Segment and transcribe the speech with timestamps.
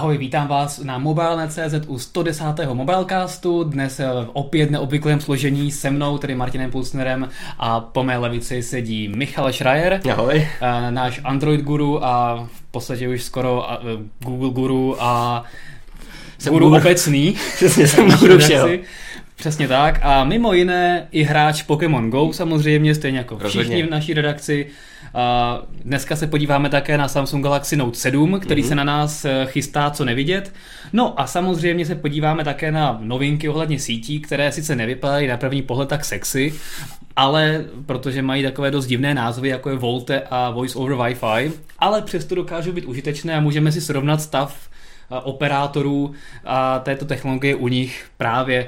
[0.00, 2.44] Ahoj, vítám vás na Mobile.cz u 110.
[2.72, 3.64] Mobilecastu.
[3.64, 9.08] Dnes v opět neobvyklém složení se mnou, tedy Martinem Pulsnerem a po mé levici sedí
[9.08, 10.00] Michal Schreier.
[10.12, 10.48] Ahoj.
[10.90, 13.66] Náš Android guru a v podstatě už skoro
[14.18, 15.44] Google guru a
[16.38, 16.80] jsem guru Google.
[16.80, 17.36] obecný.
[17.56, 18.68] Přesně, jsem guru všeho.
[19.40, 20.00] Přesně tak.
[20.02, 23.86] A mimo jiné i hráč Pokémon Go samozřejmě, stejně jako všichni Rozhodně.
[23.86, 24.66] v naší redakci.
[25.14, 28.68] A dneska se podíváme také na Samsung Galaxy Note 7, který mm-hmm.
[28.68, 30.52] se na nás eh, chystá co nevidět.
[30.92, 35.62] No a samozřejmě se podíváme také na novinky ohledně sítí, které sice nevypadají na první
[35.62, 36.54] pohled tak sexy,
[37.16, 42.02] ale protože mají takové dost divné názvy, jako je Volte a Voice over Wi-Fi, ale
[42.02, 44.70] přesto dokážou být užitečné a můžeme si srovnat stav
[45.22, 46.12] operátorů
[46.44, 48.66] a této technologie u nich právě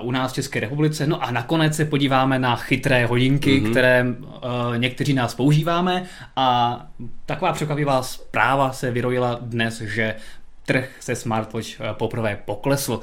[0.00, 1.06] u nás v České republice.
[1.06, 3.70] No a nakonec se podíváme na chytré hodinky, mm-hmm.
[3.70, 4.06] které
[4.76, 6.04] někteří nás používáme
[6.36, 6.78] a
[7.26, 10.14] taková překvapivá zpráva se vyrojila dnes, že
[10.66, 13.00] trh se smartwatch poprvé poklesl.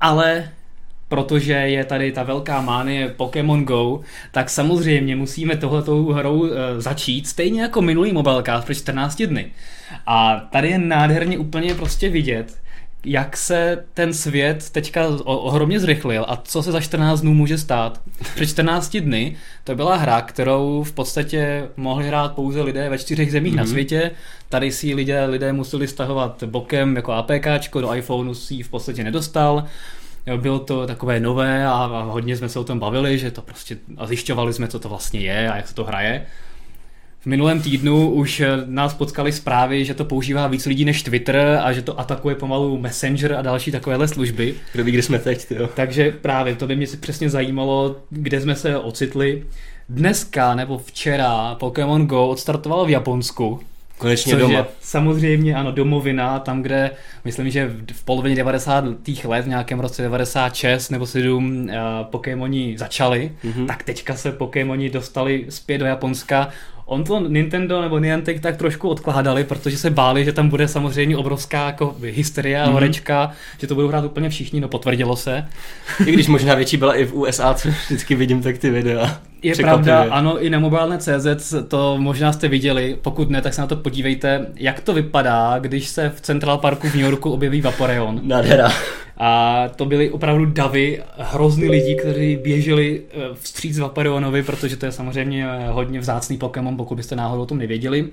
[0.00, 0.48] Ale
[1.08, 4.00] protože je tady ta velká mánie Pokémon Go,
[4.32, 9.50] tak samozřejmě musíme tohletou hrou uh, začít, stejně jako minulý mobilecast před 14 dny.
[10.06, 12.58] A tady je nádherně úplně prostě vidět,
[13.04, 18.00] jak se ten svět teďka ohromně zrychlil a co se za 14 dnů může stát.
[18.34, 23.32] Před 14 dny to byla hra, kterou v podstatě mohli hrát pouze lidé ve čtyřech
[23.32, 23.56] zemích mm-hmm.
[23.56, 23.70] na mhm.
[23.70, 24.10] světě.
[24.48, 29.04] Tady si lidé, lidé museli stahovat bokem jako APKčko, do iPhoneu si ji v podstatě
[29.04, 29.64] nedostal.
[30.36, 33.78] Bylo to takové nové a, a hodně jsme se o tom bavili, že to prostě
[33.96, 36.26] a zjišťovali jsme, co to vlastně je a jak se to hraje.
[37.20, 41.60] V minulém týdnu už eh, nás potkali zprávy, že to používá víc lidí než Twitter
[41.62, 44.54] a že to atakuje pomalu Messenger a další takovéhle služby.
[44.72, 45.68] Kdo ví, kde jsme teď, jo.
[45.74, 49.44] Takže právě, to by mě přesně zajímalo, kde jsme se ocitli.
[49.88, 53.60] Dneska nebo včera Pokémon Go odstartoval v Japonsku.
[53.98, 54.58] Konečně Což doma.
[54.58, 56.90] Je samozřejmě, ano, domovina, tam, kde
[57.24, 58.84] myslím, že v polovině 90.
[59.24, 61.70] let, v nějakém roce 96 nebo 7 uh,
[62.02, 63.66] Pokémoni začali, mm-hmm.
[63.66, 66.48] tak teďka se Pokémoni dostali zpět do Japonska
[66.90, 71.16] On to Nintendo nebo Niantic tak trošku odkládali, protože se báli, že tam bude samozřejmě
[71.16, 72.72] obrovská jako hysterie a mm-hmm.
[72.72, 75.44] horečka, že to budou hrát úplně všichni, no potvrdilo se.
[76.06, 79.20] I když možná větší byla i v USA, co vždycky vidím tak ty videa.
[79.42, 83.66] Je pravda, ano, i na mobilné.cz to možná jste viděli, pokud ne, tak se na
[83.66, 88.20] to podívejte, jak to vypadá, když se v Central Parku v New Yorku objeví Vaporeon.
[88.22, 88.72] Nádhera.
[89.18, 94.92] A to byly opravdu davy, hrozný lidí, kteří běželi eh, vstříc Vaporeonovi, protože to je
[94.92, 98.08] samozřejmě eh, hodně vzácný Pokémon, pokud byste náhodou o tom nevěděli.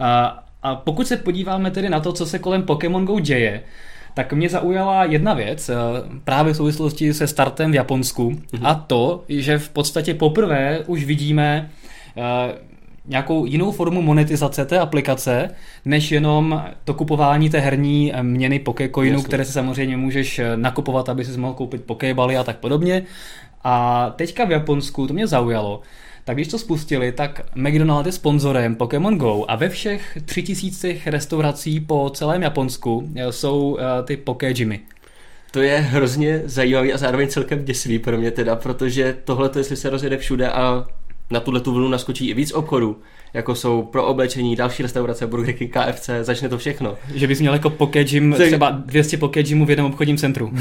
[0.00, 3.62] A, a pokud se podíváme tedy na to, co se kolem Pokémon Go děje,
[4.14, 5.74] tak mě zaujala jedna věc eh,
[6.24, 8.66] právě v souvislosti se startem v Japonsku mm-hmm.
[8.66, 11.70] a to, že v podstatě poprvé už vidíme
[13.08, 15.50] nějakou jinou formu monetizace té aplikace,
[15.84, 21.38] než jenom to kupování té herní měny Pokécoinu, které si samozřejmě můžeš nakupovat, aby si
[21.38, 23.02] mohl koupit Pokébaly a tak podobně.
[23.64, 25.80] A teďka v Japonsku, to mě zaujalo,
[26.24, 31.06] tak když to spustili, tak McDonald's je sponzorem Pokémon Go a ve všech tři tisících
[31.06, 34.80] restaurací po celém Japonsku jsou uh, ty Poké Jimmy.
[35.50, 39.90] To je hrozně zajímavý a zároveň celkem děsivý pro mě teda, protože tohle, jestli se
[39.90, 40.86] rozjede všude a
[41.30, 42.96] na tuhle tu vlnu naskočí i víc obchodů,
[43.34, 46.96] jako jsou pro oblečení, další restaurace, Burger King, KFC, začne to všechno.
[47.14, 50.52] Že bys měl jako gym, třeba 200 poké gymů v jednom obchodním centru.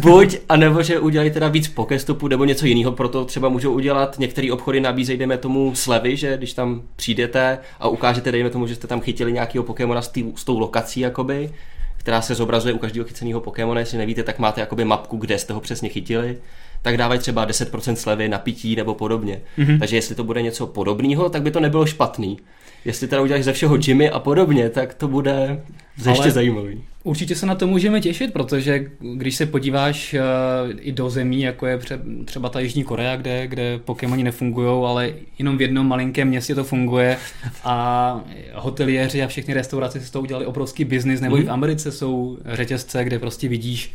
[0.00, 4.52] Buď, anebo že udělají teda víc pokestopů nebo něco jiného, proto třeba můžou udělat, některé
[4.52, 8.86] obchody nabízejí, dejme tomu slevy, že když tam přijdete a ukážete, dejme tomu, že jste
[8.86, 11.50] tam chytili nějakého Pokémona s, tý, s tou lokací, jakoby,
[11.96, 15.52] která se zobrazuje u každého chyceného Pokémona, jestli nevíte, tak máte jakoby mapku, kde jste
[15.52, 16.36] ho přesně chytili
[16.82, 19.40] tak dávají třeba 10% slevy na pití nebo podobně.
[19.58, 19.78] Mm-hmm.
[19.78, 22.38] Takže jestli to bude něco podobného, tak by to nebylo špatný.
[22.84, 25.62] Jestli teda uděláš ze všeho Jimmy a podobně, tak to bude
[25.96, 26.82] ještě Ale zajímavý.
[27.04, 31.66] Určitě se na to můžeme těšit, protože když se podíváš uh, i do zemí, jako
[31.66, 31.78] je
[32.24, 36.64] třeba ta Jižní Korea, kde, kde Pokémoni nefungují, ale jenom v jednom malinkém městě to
[36.64, 37.16] funguje
[37.64, 38.20] a
[38.54, 41.40] hoteliéři a všechny restaurace si to udělali obrovský biznis, nebo mm.
[41.40, 41.54] i v mhm.
[41.54, 43.92] Americe jsou řetězce, kde prostě vidíš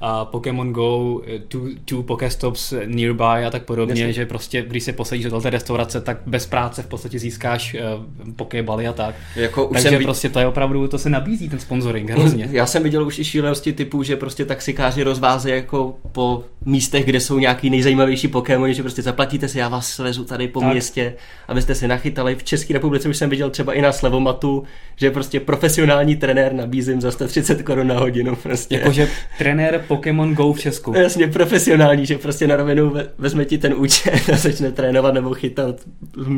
[0.00, 4.12] a Pokémon Go, eh, two, two Pokestops nearby a tak podobně, Jasně.
[4.12, 7.76] že prostě když se posadíš do té restaurace, tak bez práce v podstatě získáš
[8.24, 9.14] uh, Pokébaly a tak.
[9.36, 12.48] Jako Takže jsem prostě to je opravdu, to se nabízí ten sponsoring hrozně.
[12.50, 17.20] Já jsem viděl už i šílenosti typu, že prostě taxikáři rozvázejí jako po místech, kde
[17.20, 20.72] jsou nějaký nejzajímavější Pokémony, že prostě zaplatíte si, já vás svezu tady po tak.
[20.72, 21.14] městě,
[21.48, 22.34] abyste si nachytali.
[22.34, 24.64] V České republice už jsem viděl třeba i na Slevomatu,
[24.96, 28.36] že prostě profesionální trenér nabízím za 130 korun na hodinu.
[28.36, 28.74] Prostě.
[28.74, 29.08] Jakože
[29.38, 30.94] trenér Pokémon Go v Česku.
[30.94, 35.80] Jasně, profesionální, že prostě na rovinu vezme ti ten účet a začne trénovat nebo chytat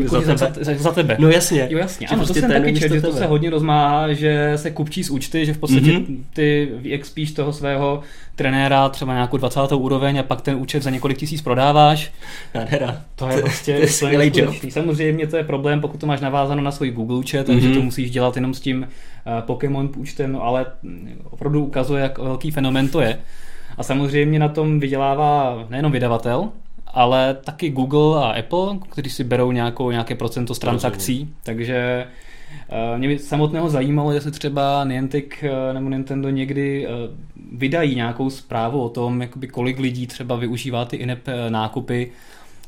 [0.03, 0.65] jako za, tebe.
[0.65, 1.17] Za, za, tebe.
[1.19, 1.67] No jasně.
[1.71, 4.71] Jo jasně, ano, prostě to jsem taky četl, že to se hodně rozmáhá, že se
[4.71, 6.19] kupčí z účty, že v podstatě mm-hmm.
[6.35, 8.03] ty vyexpíš toho svého
[8.37, 9.61] trenéra třeba nějakou 20.
[9.75, 12.13] úroveň a pak ten účet za několik tisíc prodáváš.
[12.55, 13.03] Nádhera.
[13.15, 14.55] To je prostě to je job.
[14.69, 17.75] Samozřejmě to je problém, pokud to máš navázáno na svůj Google účet, takže mm-hmm.
[17.75, 20.67] to musíš dělat jenom s tím uh, Pokémon účtem, no ale
[21.31, 23.19] opravdu ukazuje, jak velký fenomen to je.
[23.77, 26.49] A samozřejmě na tom vydělává nejenom vydavatel,
[26.87, 32.07] ale taky Google a Apple, kteří si berou nějakou, nějaké procento z transakcí, takže Eh,
[32.97, 36.91] mě by samotného zajímalo, jestli třeba Niantic eh, nebo Nintendo někdy eh,
[37.53, 41.17] vydají nějakou zprávu o tom, jakoby kolik lidí třeba využívá ty in
[41.49, 42.13] nákupy,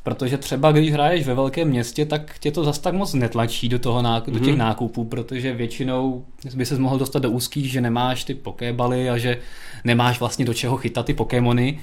[0.03, 3.79] protože třeba když hraješ ve velkém městě, tak tě to zas tak moc netlačí do,
[3.79, 4.39] toho nákup, mm-hmm.
[4.39, 4.59] do těch mhm.
[4.59, 9.39] nákupů, protože většinou by se mohl dostat do úzkých, že nemáš ty pokébaly a že
[9.85, 11.79] nemáš vlastně do čeho chytat ty pokémony.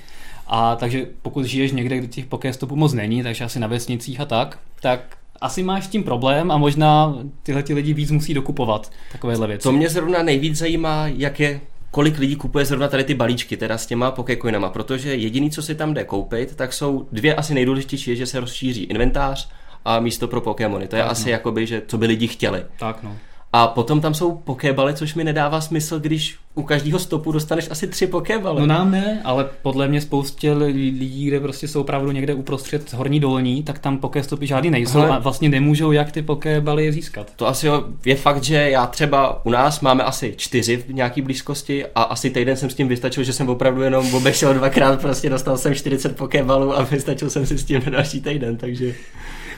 [0.47, 4.25] A takže pokud žiješ někde, kde těch pokéstopů moc není, takže asi na vesnicích a
[4.25, 8.91] tak, tak asi máš s tím problém a možná tyhle ty lidi víc musí dokupovat
[9.11, 9.63] takovéhle věci.
[9.63, 11.61] To mě zrovna nejvíc zajímá, jak je
[11.91, 15.75] kolik lidí kupuje zrovna tady ty balíčky, teda s těma Pokécoinama, protože jediný, co si
[15.75, 19.49] tam jde koupit, tak jsou dvě asi nejdůležitější, že se rozšíří inventář
[19.85, 20.87] a místo pro Pokémony.
[20.87, 21.31] To je tak, asi no.
[21.31, 22.63] jakoby, že co by lidi chtěli.
[22.79, 23.15] Tak no.
[23.57, 27.87] A potom tam jsou pokébaly, což mi nedává smysl, když u každého stopu dostaneš asi
[27.87, 28.59] tři pokébaly.
[28.59, 33.19] No nám ne, ale podle mě spoustě lidí, kde prostě jsou opravdu někde uprostřed horní
[33.19, 35.09] dolní, tak tam pokéstopy žádný nejsou ale...
[35.09, 37.31] a vlastně nemůžou jak ty pokébaly získat.
[37.35, 37.67] To asi
[38.05, 42.29] je fakt, že já třeba u nás máme asi čtyři v nějaký blízkosti a asi
[42.29, 46.15] týden jsem s tím vystačil, že jsem opravdu jenom obešel dvakrát, prostě dostal jsem 40
[46.15, 48.93] pokébalů a vystačil jsem si s tím na další týden, takže...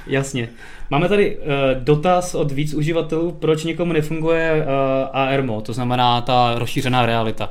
[0.10, 0.50] Jasně.
[0.90, 1.44] Máme tady uh,
[1.80, 7.50] dotaz od víc uživatelů, proč někomu nefunguje uh, AR mode, to znamená ta rozšířená realita.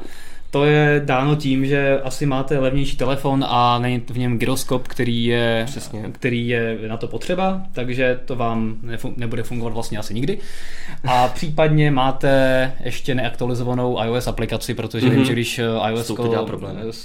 [0.56, 5.24] To je dáno tím, že asi máte levnější telefon a není v něm gyroskop, který
[5.24, 6.02] je, Přesně.
[6.12, 10.38] který je na to potřeba, takže to vám nefun- nebude fungovat vlastně asi nikdy.
[11.04, 15.10] A případně máte ještě neaktualizovanou iOS aplikaci, protože mm-hmm.
[15.10, 15.26] vím, mhm.
[15.26, 16.10] že když eh, iOS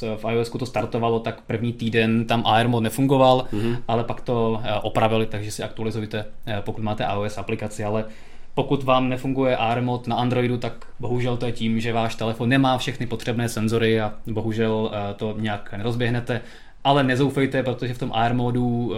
[0.01, 3.77] v iOS to startovalo, tak první týden tam AR mode nefungoval, mm-hmm.
[3.87, 8.05] ale pak to eh, opravili, takže si aktualizujte, eh, pokud máte iOS aplikaci, ale
[8.53, 12.49] pokud vám nefunguje AR mod na Androidu, tak bohužel to je tím, že váš telefon
[12.49, 16.41] nemá všechny potřebné senzory a bohužel eh, to nějak nerozběhnete.
[16.83, 18.95] Ale nezoufejte, protože v tom AR modu uh,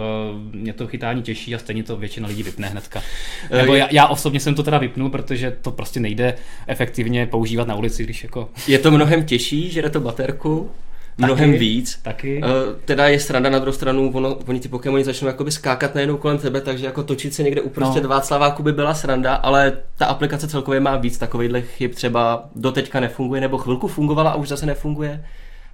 [0.52, 3.02] mě to chytání těší a stejně to většina lidí vypne hnedka.
[3.50, 6.34] Eh, Nebo já, já osobně jsem to teda vypnul, protože to prostě nejde
[6.66, 8.48] efektivně používat na ulici, když jako...
[8.68, 10.70] Je to mnohem těžší, že to baterku,
[11.18, 11.98] mnohem taky, víc.
[12.02, 12.42] Taky.
[12.42, 12.48] Uh,
[12.84, 16.38] teda je sranda na druhou stranu, ono, oni ty Pokémony začnou jakoby skákat najednou kolem
[16.38, 18.08] tebe, takže jako točit se někde uprostřed no.
[18.08, 23.40] Václaváku by byla sranda, ale ta aplikace celkově má víc takovýchhle chyb, třeba doteďka nefunguje,
[23.40, 25.24] nebo chvilku fungovala a už zase nefunguje.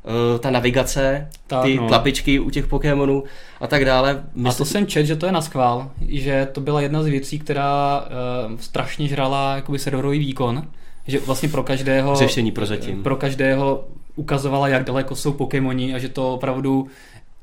[0.05, 1.89] Uh, ta navigace, tak, ty no.
[1.89, 3.25] tlapičky u těch Pokémonů
[3.61, 4.23] a tak dále.
[4.35, 4.55] Mysl...
[4.55, 7.39] A to jsem čet, že to je na skvál, že to byla jedna z věcí,
[7.39, 10.63] která uh, strašně žrala jakoby serverový výkon,
[11.07, 13.03] že vlastně pro každého řešení pro zatím.
[13.03, 13.85] Pro každého
[14.21, 16.87] ukazovala, jak daleko jsou Pokémoni a že to opravdu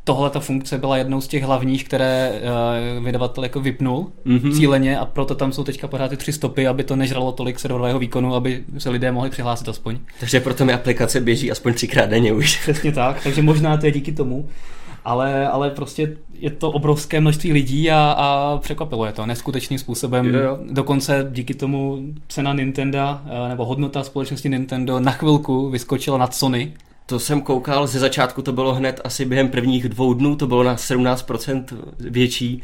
[0.03, 2.41] tohle ta funkce byla jednou z těch hlavních, které
[2.99, 4.57] uh, vydavatel jako vypnul mm-hmm.
[4.57, 7.99] cíleně a proto tam jsou teďka pořád ty tři stopy, aby to nežralo tolik serverového
[7.99, 9.97] výkonu, aby se lidé mohli přihlásit aspoň.
[10.19, 12.59] Takže proto mi aplikace běží aspoň třikrát denně už.
[12.61, 14.49] Přesně tak, takže možná to je díky tomu
[15.07, 20.25] ale, ale prostě je to obrovské množství lidí a, a překvapilo je to neskutečným způsobem.
[20.25, 20.59] Jo, jo.
[20.71, 26.73] Dokonce díky tomu cena Nintendo eh, nebo hodnota společnosti Nintendo na chvilku vyskočila nad Sony.
[27.05, 30.63] To jsem koukal, ze začátku to bylo hned asi během prvních dvou dnů, to bylo
[30.63, 31.63] na 17%
[31.99, 32.63] větší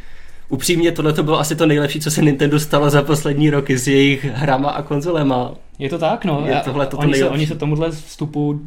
[0.49, 3.87] upřímně tohle to bylo asi to nejlepší, co se Nintendo stalo za poslední roky s
[3.87, 5.53] jejich hrama a konzolema.
[5.79, 6.43] Je to tak, no.
[6.47, 8.59] Je tohle to oni, se, oni se tomuhle vstupu uh,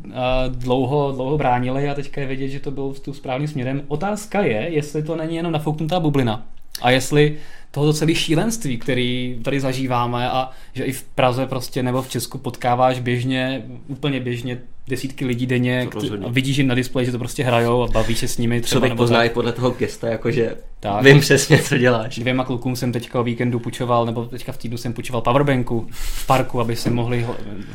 [0.48, 3.82] dlouho, dlouho bránili a teďka je vidět, že to byl vstup správným směrem.
[3.88, 6.44] Otázka je, jestli to není jenom nafouknutá bublina.
[6.82, 7.36] A jestli
[7.76, 12.38] tohoto celé šílenství, který tady zažíváme a že i v Praze prostě nebo v Česku
[12.38, 15.88] potkáváš běžně, úplně běžně desítky lidí denně
[16.24, 18.60] a vidíš jim na displeji, že to prostě hrajou a baví se s nimi.
[18.60, 21.04] Třeba, Člověk pozná i podle toho gesta, jakože tak.
[21.04, 22.18] vím přesně, co děláš.
[22.18, 26.26] Dvěma klukům jsem teďka o víkendu půjčoval, nebo teďka v týdnu jsem půjčoval powerbanku v
[26.26, 27.26] parku, aby se mohli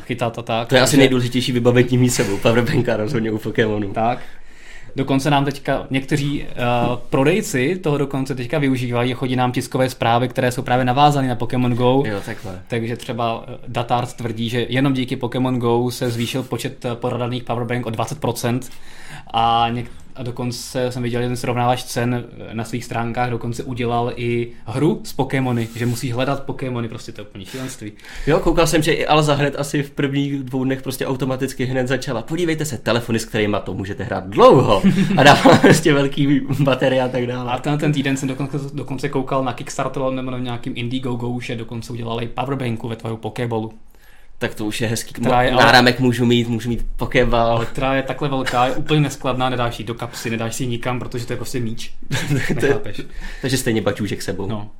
[0.04, 0.68] chytat a tak.
[0.68, 3.92] To je asi nejdůležitější vybavení mít sebou, powerbanka rozhodně u Pokémonu.
[3.92, 4.18] Tak,
[4.96, 10.52] Dokonce nám teďka někteří uh, prodejci toho dokonce teďka využívají, chodí nám tiskové zprávy, které
[10.52, 12.02] jsou právě navázány na Pokémon Go.
[12.06, 12.60] Jo, takhle.
[12.68, 17.44] Takže třeba eh, Datard tvrdí, že jenom díky Pokémon Go se zvýšil počet eh, poradaných
[17.44, 18.60] powerbank o 20%
[19.34, 24.52] a něk- a dokonce jsem viděl jeden srovnávač cen na svých stránkách, dokonce udělal i
[24.66, 27.92] hru s Pokémony, že musí hledat Pokémony, prostě to je úplně šílenství.
[28.26, 31.88] Jo, koukal jsem, že i Alza hned asi v prvních dvou dnech prostě automaticky hned
[31.88, 32.22] začala.
[32.22, 34.82] Podívejte se, telefony, s kterými to můžete hrát dlouho
[35.16, 37.52] a dává prostě velký baterie a tak dále.
[37.52, 41.56] A ten, ten týden jsem dokonce, dokonce koukal na Kickstarter nebo na nějakým Indiegogo, že
[41.56, 43.72] dokonce udělali powerbanku ve tvoju Pokéballu
[44.42, 45.14] tak to už je hezký.
[45.14, 47.56] Která je, Náramek ale, můžu mít, můžu mít pokeball.
[47.56, 50.98] Ale která je takhle velká, je úplně neskladná, nedáš ji do kapsy, nedáš si nikam,
[50.98, 51.94] protože to je prostě míč.
[53.40, 54.46] takže stejně baťůžek sebou.
[54.46, 54.70] No.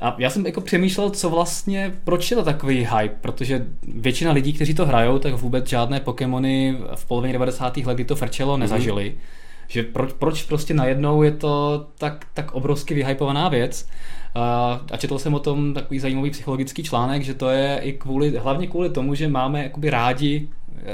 [0.00, 4.52] A já jsem jako přemýšlel, co vlastně, proč je to takový hype, protože většina lidí,
[4.52, 7.76] kteří to hrajou, tak vůbec žádné Pokémony v polovině 90.
[7.76, 8.60] let, kdy to frčelo, mhm.
[8.60, 9.04] nezažili.
[9.04, 9.40] Mm-hmm.
[9.68, 13.88] Že proč, proč prostě najednou je to tak, tak obrovsky vyhypovaná věc.
[14.34, 18.66] A četl jsem o tom takový zajímavý psychologický článek, že to je i kvůli, hlavně
[18.66, 20.48] kvůli tomu, že máme jakoby rádi,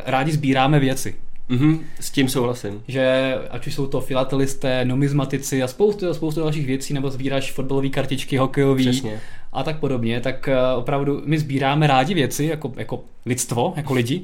[0.07, 1.15] rádi sbíráme věci.
[1.51, 2.83] Mm-hmm, s tím souhlasím.
[2.89, 7.89] Že ať už jsou to filatelisté, numizmatici a spoustu, spoustu dalších věcí, nebo sbíráš fotbalové
[7.89, 9.21] kartičky, hokejový Přesně.
[9.53, 14.23] a tak podobně, tak eh, opravdu my sbíráme rádi věci jako, jako lidstvo, jako lidi.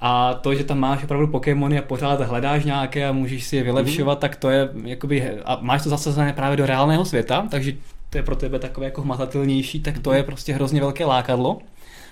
[0.00, 3.62] A to, že tam máš opravdu Pokémony a pořád hledáš nějaké a můžeš si je
[3.62, 4.20] vylepšovat, mm.
[4.20, 7.72] tak to je jakoby, a máš to zasazené právě do reálného světa, takže
[8.10, 11.58] to je pro tebe takové jako hmatatelnější, tak to je prostě hrozně velké lákadlo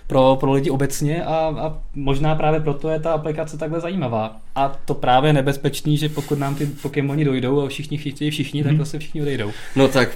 [0.09, 4.37] pro, pro lidi obecně a, a možná právě proto je ta aplikace takhle zajímavá.
[4.55, 8.79] A to právě nebezpečný, že pokud nám ty Pokémoni dojdou a všichni chtějí všichni, tak
[8.79, 9.51] zase všichni odejdou.
[9.77, 10.09] No tak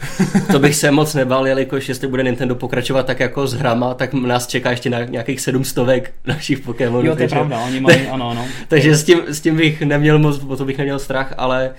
[0.52, 4.14] to bych se moc nebal, jelikož jestli bude Nintendo pokračovat tak jako s hrama, tak
[4.14, 7.06] nás čeká ještě na nějakých sedm stovek našich Pokémonů.
[7.06, 8.46] Jo, to je pravda, oni mají, ano, ano.
[8.68, 11.70] takže s tím, s tím bych neměl moc, o to bych neměl strach, ale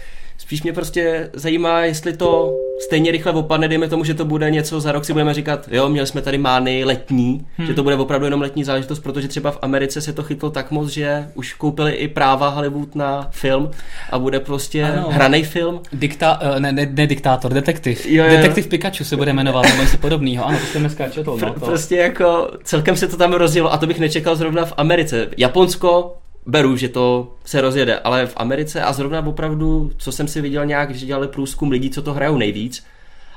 [0.54, 2.54] Spíš mě prostě zajímá, jestli to
[2.86, 5.90] stejně rychle opadne, dejme tomu, že to bude něco, za rok si budeme říkat, jo,
[5.90, 7.68] měli jsme tady mány letní, hmm.
[7.68, 10.72] že to bude opravdu jenom letní záležitost, protože třeba v Americe se to chytlo tak
[10.72, 13.72] moc, že už koupili i práva Hollywood na film
[14.10, 15.10] a bude prostě ano.
[15.10, 15.82] hraný film.
[15.94, 18.06] Dikta, eh, ne, ne, ne diktátor, detektiv.
[18.06, 18.30] Jo, jo.
[18.30, 20.46] Detektiv Pikachu se bude jmenovat, nebo něco podobného.
[20.46, 21.38] Ano, to jsem dneska četl.
[21.42, 21.60] No, to.
[21.60, 25.28] Prostě jako celkem se to tam rozjelo a to bych nečekal zrovna v Americe.
[25.38, 30.42] Japonsko beru, že to se rozjede, ale v Americe a zrovna opravdu, co jsem si
[30.42, 32.86] viděl nějak, že dělali průzkum lidí, co to hrajou nejvíc,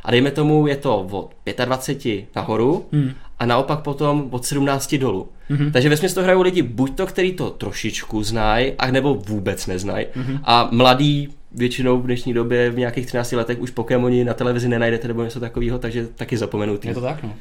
[0.05, 1.31] a dejme tomu, je to od
[1.65, 3.11] 25 nahoru hmm.
[3.39, 5.29] a naopak potom od 17 dolů.
[5.49, 5.73] Hmm.
[5.73, 10.07] Takže ve to hrajou lidi buď to, který to trošičku znají, a nebo vůbec neznají.
[10.15, 10.39] Hmm.
[10.45, 15.09] A mladí většinou v dnešní době v nějakých 13 letech už Pokémoni na televizi nenajdete
[15.09, 16.89] nebo něco takového, takže taky zapomenutý.
[16.89, 17.35] Je to tak, no.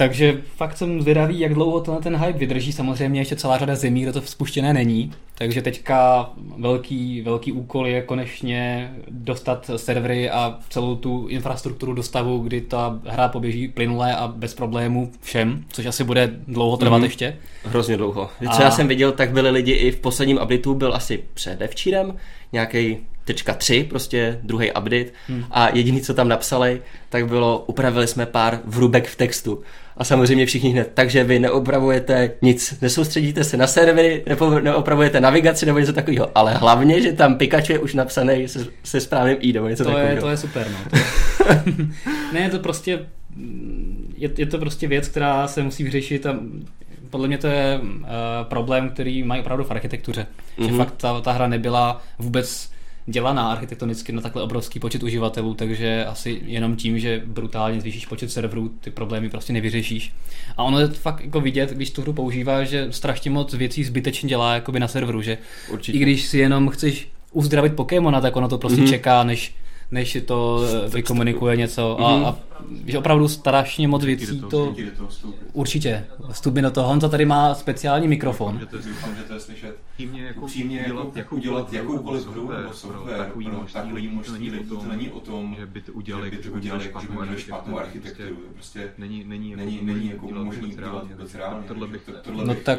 [0.00, 2.72] Takže fakt jsem zvědavý, jak dlouho tenhle ten hype vydrží.
[2.72, 5.12] Samozřejmě ještě celá řada zemí, kde to spuštěné není.
[5.34, 12.38] Takže teďka velký, velký úkol je konečně dostat servery a celou tu infrastrukturu do stavu,
[12.38, 17.04] kdy ta hra poběží plynule a bez problémů všem, což asi bude dlouho trvat mm.
[17.04, 17.36] ještě.
[17.64, 18.30] Hrozně dlouho.
[18.46, 18.56] A...
[18.56, 22.16] Co já jsem viděl, tak byli lidi i v posledním updateu, byl asi předevčírem,
[22.52, 25.44] nějaký tečka 3, prostě druhý update hmm.
[25.50, 29.62] a jediný, co tam napsali, tak bylo, upravili jsme pár vrubek v textu.
[30.00, 34.24] A samozřejmě všichni hned, takže vy neopravujete nic, nesoustředíte se na servery,
[34.62, 39.00] neopravujete navigaci nebo něco takového, ale hlavně, že tam Pikachu je už napsaný se, se
[39.00, 40.14] správným i nebo něco to takového.
[40.14, 40.90] Je, to je super, no.
[40.90, 40.96] To
[41.52, 41.86] je...
[42.32, 43.06] ne, je to prostě
[44.16, 46.36] je, je to prostě věc, která se musí vyřešit a
[47.10, 48.06] podle mě to je uh,
[48.42, 50.26] problém, který mají opravdu v architektuře.
[50.58, 50.64] Mm-hmm.
[50.64, 50.78] Že mhm.
[50.78, 52.70] fakt ta, ta hra nebyla vůbec
[53.06, 58.30] dělaná architektonicky na takhle obrovský počet uživatelů, takže asi jenom tím, že brutálně zvýšíš počet
[58.30, 60.12] serverů, ty problémy prostě nevyřešíš.
[60.56, 64.28] A ono je fakt jako vidět, když tu hru používá, že strašně moc věcí zbytečně
[64.28, 65.38] dělá jakoby na serveru, že
[65.72, 65.98] Určitě.
[65.98, 68.90] i když si jenom chceš uzdravit Pokémona, tak ono to prostě mm-hmm.
[68.90, 69.54] čeká, než
[69.90, 72.24] než to eh, vykomunikuje něco a, mhm.
[72.26, 72.38] a
[72.86, 74.74] že opravdu strašně moc věcí to,
[75.52, 76.88] určitě vstupí do toho.
[76.88, 78.60] Honza tady má speciální mikrofon.
[78.72, 79.76] Doufám, že to je slyšet.
[79.98, 85.10] Jako upřímně jako, jako udělat jakoukoliv hru nebo software takový takový množství lidí, to není
[85.10, 86.84] o tom, že by to udělali, že by udělali
[87.36, 88.36] špatnou architekturu.
[88.54, 91.64] Prostě není, není, není, není jako možný udělat vůbec reálně.
[91.68, 92.78] Tohle bych, tohle no tak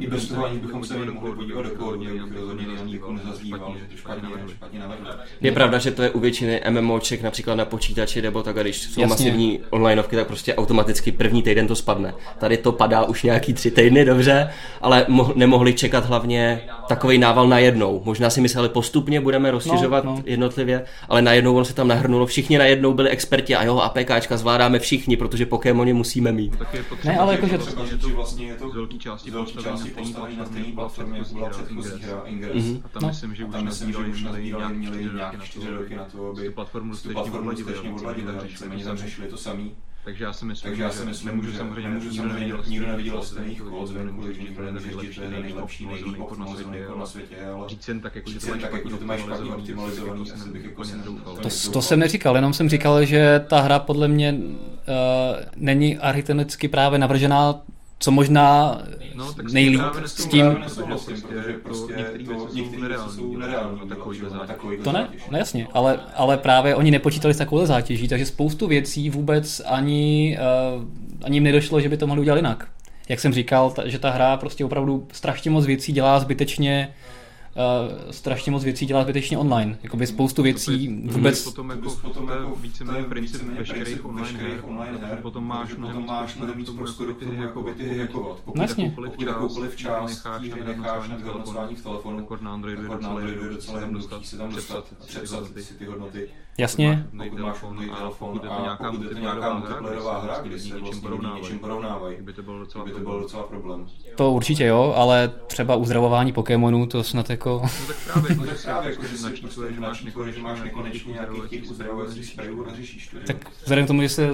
[0.00, 3.96] i bez toho ani bychom se mohli podívat do kódu, bych rozhodně nikomu že to
[3.96, 4.80] špatně.
[5.40, 9.00] Je pravda, že to je u většiny MMOček například na počítači nebo tak, když jsou
[9.20, 12.14] masivní onlineovky, tak prostě automaticky první týden to spadne.
[12.38, 14.50] Tady to padá už nějaký tři týdny, dobře,
[14.80, 18.02] ale mo- nemohli čekat hlavně takový nával najednou.
[18.04, 20.22] Možná si mysleli postupně budeme rozšiřovat no, no.
[20.26, 24.78] jednotlivě, ale najednou on se tam nahrnulo, všichni najednou byli experti a jo, APKčka zvládáme
[24.78, 26.58] všichni, protože Pokémony musíme mít.
[26.58, 30.36] Tak je ne, ale jakože to, že to vlastně je to z velké části postavené
[30.38, 32.64] na stejné platformě, jako byla předchozí hra Ingress.
[32.84, 34.24] A tam myslím, že už
[34.72, 37.20] měli nějaké čtyři roky na to, aby tu platformu stejně
[37.94, 38.32] odladili,
[38.70, 39.72] oni tam řešili to samý
[40.04, 43.62] Takže já si myslím, Takže já si myslím nemůžu samozřejmě, nemůžu samozřejmě nikdo neviděl stejných
[43.62, 47.68] kol zvenku, že nikdo nevěřil, že to je nejlepší, nejlíp optimalizovaný kol na světě, ale
[47.68, 48.38] říct jen tak, jako, že
[48.98, 51.36] to máš špatně optimalizovaný, asi bych jako nedoufal.
[51.36, 54.56] To, to jsem neříkal, jenom jsem říkal, že ta hra podle mě uh,
[55.56, 57.62] není architektonicky právě navržená
[58.00, 58.80] co možná
[59.14, 60.56] no, nejlíp s tím...
[64.84, 69.10] To ne, no jasně, ale, ale právě oni nepočítali s takovou zátěží, takže spoustu věcí
[69.10, 70.38] vůbec ani,
[70.76, 70.84] uh,
[71.22, 72.68] ani jim nedošlo, že by to mohli udělat jinak.
[73.08, 76.94] Jak jsem říkal, ta, že ta hra prostě opravdu strašně moc věcí dělá zbytečně
[77.56, 79.78] uh, strašně moc věcí dělá zbytečně online.
[79.82, 81.44] Jakoby spoustu věcí vůbec...
[81.44, 86.36] Potom jako, potom jako víceméně princip veškerých online her, online her potom máš mnohem máš
[86.36, 90.26] mnohem víc prostoru k tomu jako ty jako Pokud jakoukoliv část
[90.66, 95.44] necháš na vyhodnocování v telefonu, tak na Androidu je docela jednoduchý se tam dostat, přepsat
[95.60, 96.28] si ty hodnoty.
[96.60, 97.06] Jasně.
[97.24, 101.58] Pokud máš nový telefon a pokud je to nějaká multiplayerová hra, kde se vlastně něčím
[101.58, 103.86] porovnávají, by to byl docela problém.
[104.16, 107.60] To určitě jo, ale třeba uzdravování Pokémonů, to snad jako...
[107.62, 111.12] No tak právě, no, tak právě jako, že načísluje, že máš nekonečně, že máš nekonečně
[111.12, 114.28] nějakých těch uzdravovacích sprejů a řešíš Tak vzhledem k tomu, že se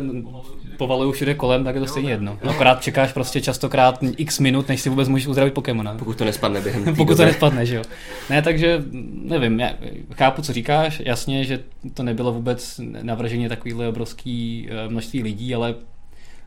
[0.77, 2.39] povalují všude kolem, tak je to stejně jedno.
[2.51, 5.95] Akorát čekáš prostě častokrát x minut, než si vůbec můžeš uzdravit Pokémona.
[5.99, 7.83] Pokud to nespadne během Pokud to nespadne, že jo.
[8.31, 9.71] Ne, takže nevím, já
[10.13, 11.63] chápu, co říkáš, jasně, že
[11.95, 15.75] to nebylo vůbec navržení takovýhle obrovský eh, množství lidí, ale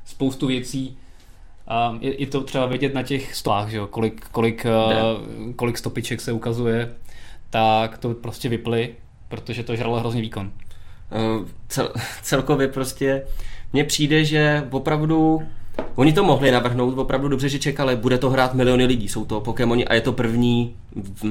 [0.05, 0.97] spoustu věcí.
[1.67, 5.77] A je, je to třeba vidět na těch stolách, že jo, kolik, kolik, uh, kolik
[5.77, 6.93] stopiček se ukazuje,
[7.49, 8.95] tak to prostě vyply,
[9.27, 10.51] protože to žralo hrozně výkon.
[10.51, 13.23] Uh, cel, celkově prostě
[13.73, 15.41] mně přijde, že opravdu
[15.95, 19.41] Oni to mohli navrhnout opravdu dobře, že čekali, bude to hrát miliony lidí, jsou to
[19.41, 20.75] Pokémoni a je to první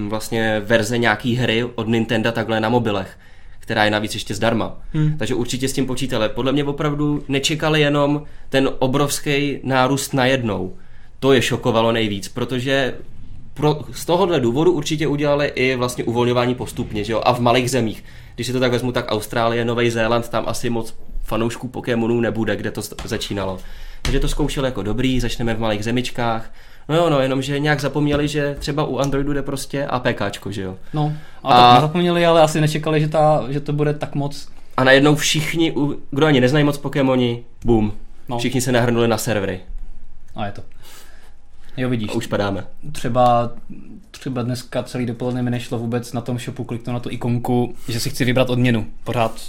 [0.08, 3.18] vlastně verze nějaký hry od Nintendo takhle na mobilech
[3.68, 4.78] která je navíc ještě zdarma.
[4.92, 5.18] Hmm.
[5.18, 6.28] Takže určitě s tím počítali.
[6.28, 10.76] Podle mě opravdu nečekali jenom ten obrovský nárůst najednou.
[11.20, 12.94] To je šokovalo nejvíc, protože
[13.54, 17.22] pro, z tohohle důvodu určitě udělali i vlastně uvolňování postupně, že jo?
[17.24, 18.04] A v malých zemích.
[18.34, 20.94] Když si to tak vezmu, tak Austrálie, Nový Zéland, tam asi moc
[21.24, 23.58] fanoušků Pokémonů nebude, kde to začínalo.
[24.02, 26.52] Takže to zkoušeli jako dobrý, začneme v malých zemičkách,
[26.88, 30.76] No jo, no, jenomže nějak zapomněli, že třeba u Androidu jde prostě APKčko, že jo.
[30.92, 34.48] No, a, a tak zapomněli, ale asi nečekali, že, ta, že to bude tak moc.
[34.76, 35.74] A najednou všichni,
[36.10, 37.92] kdo ani neznají moc Pokémoni, boom,
[38.28, 38.38] no.
[38.38, 39.60] všichni se nahrnuli na servery.
[40.36, 40.62] A je to.
[41.76, 42.10] Jo, vidíš.
[42.10, 42.66] A už padáme.
[42.92, 43.52] Třeba,
[44.10, 48.00] třeba dneska celý dopoledne mi nešlo vůbec na tom shopu kliknout na tu ikonku, že
[48.00, 48.86] si chci vybrat odměnu.
[49.04, 49.40] Pořád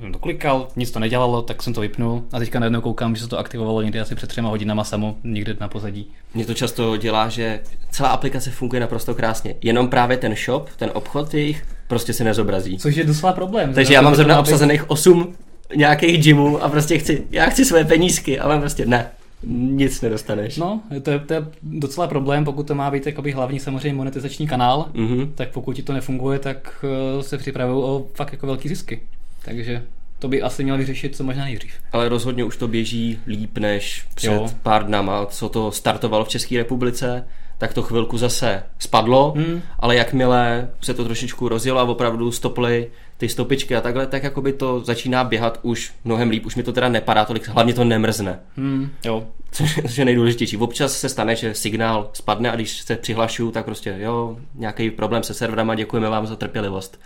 [0.00, 3.22] jsem to klikal, nic to nedělalo, tak jsem to vypnul a teďka najednou koukám, že
[3.22, 6.10] se to aktivovalo někdy asi před třema hodinama samo, někde na pozadí.
[6.34, 10.90] Mě to často dělá, že celá aplikace funguje naprosto krásně, jenom právě ten shop, ten
[10.94, 12.78] obchod jejich, prostě se nezobrazí.
[12.78, 13.74] Což je docela problém.
[13.74, 15.34] Takže já mám zrovna obsazených 8
[15.76, 19.10] nějakých gymů a prostě chci, já chci své penízky a mám prostě ne,
[19.46, 20.56] nic nedostaneš.
[20.56, 24.46] No, to je, to je docela problém, pokud to má být jakoby hlavní samozřejmě monetizační
[24.46, 25.30] kanál, mm-hmm.
[25.34, 26.84] tak pokud ti to nefunguje, tak
[27.18, 29.00] eh, se připravují o fakt jako velký zisky.
[29.46, 29.82] Takže
[30.18, 31.72] to by asi měl vyřešit co možná nejdřív.
[31.92, 34.46] Ale rozhodně už to běží líp než před jo.
[34.62, 37.24] pár dnama, co to startovalo v České republice,
[37.58, 39.62] tak to chvilku zase spadlo, hmm.
[39.78, 44.42] ale jakmile se to trošičku rozjelo a opravdu stoply ty stopičky a takhle, tak jako
[44.42, 47.84] by to začíná běhat už mnohem líp, už mi to teda nepadá tolik, hlavně to
[47.84, 48.38] nemrzne.
[48.56, 49.26] Hmm, jo.
[49.52, 50.56] Což je nejdůležitější.
[50.56, 55.22] Občas se stane, že signál spadne a když se přihlašuju, tak prostě jo, nějaký problém
[55.22, 57.00] se serverama, děkujeme vám za trpělivost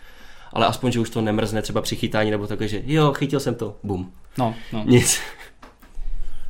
[0.52, 3.54] ale aspoň, že už to nemrzne třeba při chytání nebo takhle, že jo, chytil jsem
[3.54, 4.12] to, bum.
[4.38, 4.84] No, no.
[4.86, 5.20] Nic.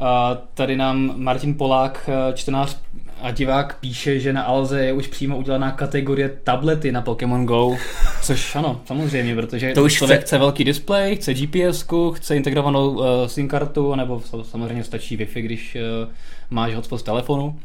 [0.00, 2.76] A tady nám Martin Polák, eh, čtenář
[3.22, 7.76] a divák píše, že na Alze je už přímo udělaná kategorie tablety na Pokémon Go,
[8.22, 13.04] což ano, samozřejmě, protože to už chce, chce velký displej, chce GPS, chce integrovanou uh,
[13.26, 16.12] SIM kartu, nebo samozřejmě stačí Wi-Fi, když uh,
[16.50, 17.58] máš hotspot z telefonu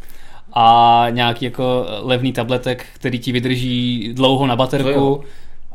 [0.54, 5.24] a nějaký jako levný tabletek, který ti vydrží dlouho na baterku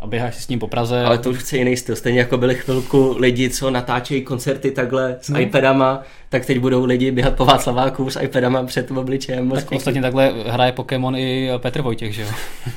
[0.01, 1.05] a běháš si s ním po Praze.
[1.05, 1.97] Ale to už chce jiný styl.
[1.97, 5.41] Stejně jako byli chvilku lidi, co natáčejí koncerty takhle s no.
[5.41, 9.51] iPadama, tak teď budou lidi běhat po Václaváku s iPadama před obličejem.
[9.51, 12.29] Tak ostatně takhle hraje Pokémon i Petr Vojtěch, že jo?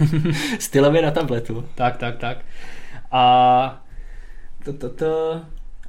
[0.59, 1.65] Stylově na tabletu.
[1.75, 2.37] Tak, tak, tak.
[3.11, 3.81] A
[4.65, 5.41] to, to, to.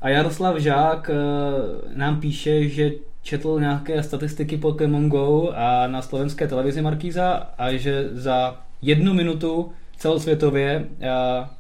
[0.03, 2.91] A Jaroslav Žák eh, nám píše, že
[3.23, 9.73] četl nějaké statistiky Pokémon Go a na slovenské televizi Markíza a že za jednu minutu
[9.97, 11.09] celosvětově eh,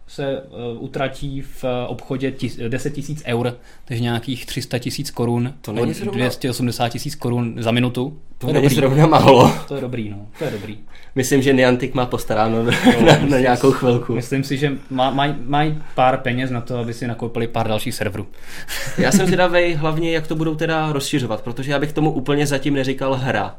[0.06, 2.34] se eh, utratí v obchodě
[2.68, 8.18] 10 tisíc eur, takže nějakých 300 tisíc korun, to není 280 tisíc korun za minutu.
[8.38, 9.52] To, to není zrovna málo.
[9.68, 10.26] To je dobrý, no.
[10.38, 10.78] To je dobrý.
[11.14, 12.70] Myslím, že Niantic má postaráno no,
[13.06, 14.14] na, na nějakou chvilku.
[14.14, 18.26] Myslím si, že mají maj pár peněz na to, aby si nakoupili pár dalších serverů.
[18.98, 22.74] Já jsem zvědavý hlavně, jak to budou teda rozšiřovat, protože já bych tomu úplně zatím
[22.74, 23.56] neříkal hra.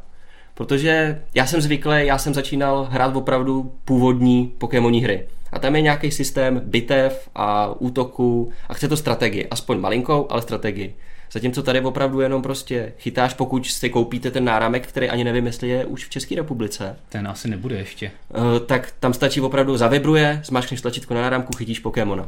[0.56, 5.28] Protože já jsem zvyklý, já jsem začínal hrát opravdu původní Pokémoní hry.
[5.52, 9.48] A tam je nějaký systém bitev a útoku a chce to strategii.
[9.48, 10.96] Aspoň malinkou, ale strategii.
[11.32, 15.70] Zatímco tady opravdu jenom prostě chytáš, pokud si koupíte ten náramek, který ani nevím, jestli
[15.70, 16.96] je už v České republice.
[17.10, 18.12] Ten asi nebude ještě.
[18.38, 22.28] Uh, tak tam stačí opravdu zavibruje, zmáčkneš tlačítko na náramku, chytíš Pokémona.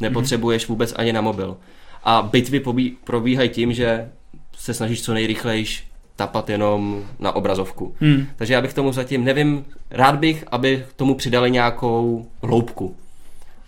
[0.00, 0.68] Nepotřebuješ mm-hmm.
[0.68, 1.56] vůbec ani na mobil.
[2.04, 2.62] A bitvy
[3.04, 4.08] probíhají tím, že
[4.56, 7.94] se snažíš co nejrychlejš tapat jenom na obrazovku.
[8.00, 8.26] Hmm.
[8.36, 12.96] Takže já bych tomu zatím, nevím, rád bych, aby tomu přidali nějakou hloubku.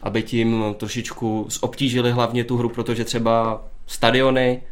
[0.02, 4.62] Aby tím trošičku zobtížili hlavně tu hru, protože třeba stadiony,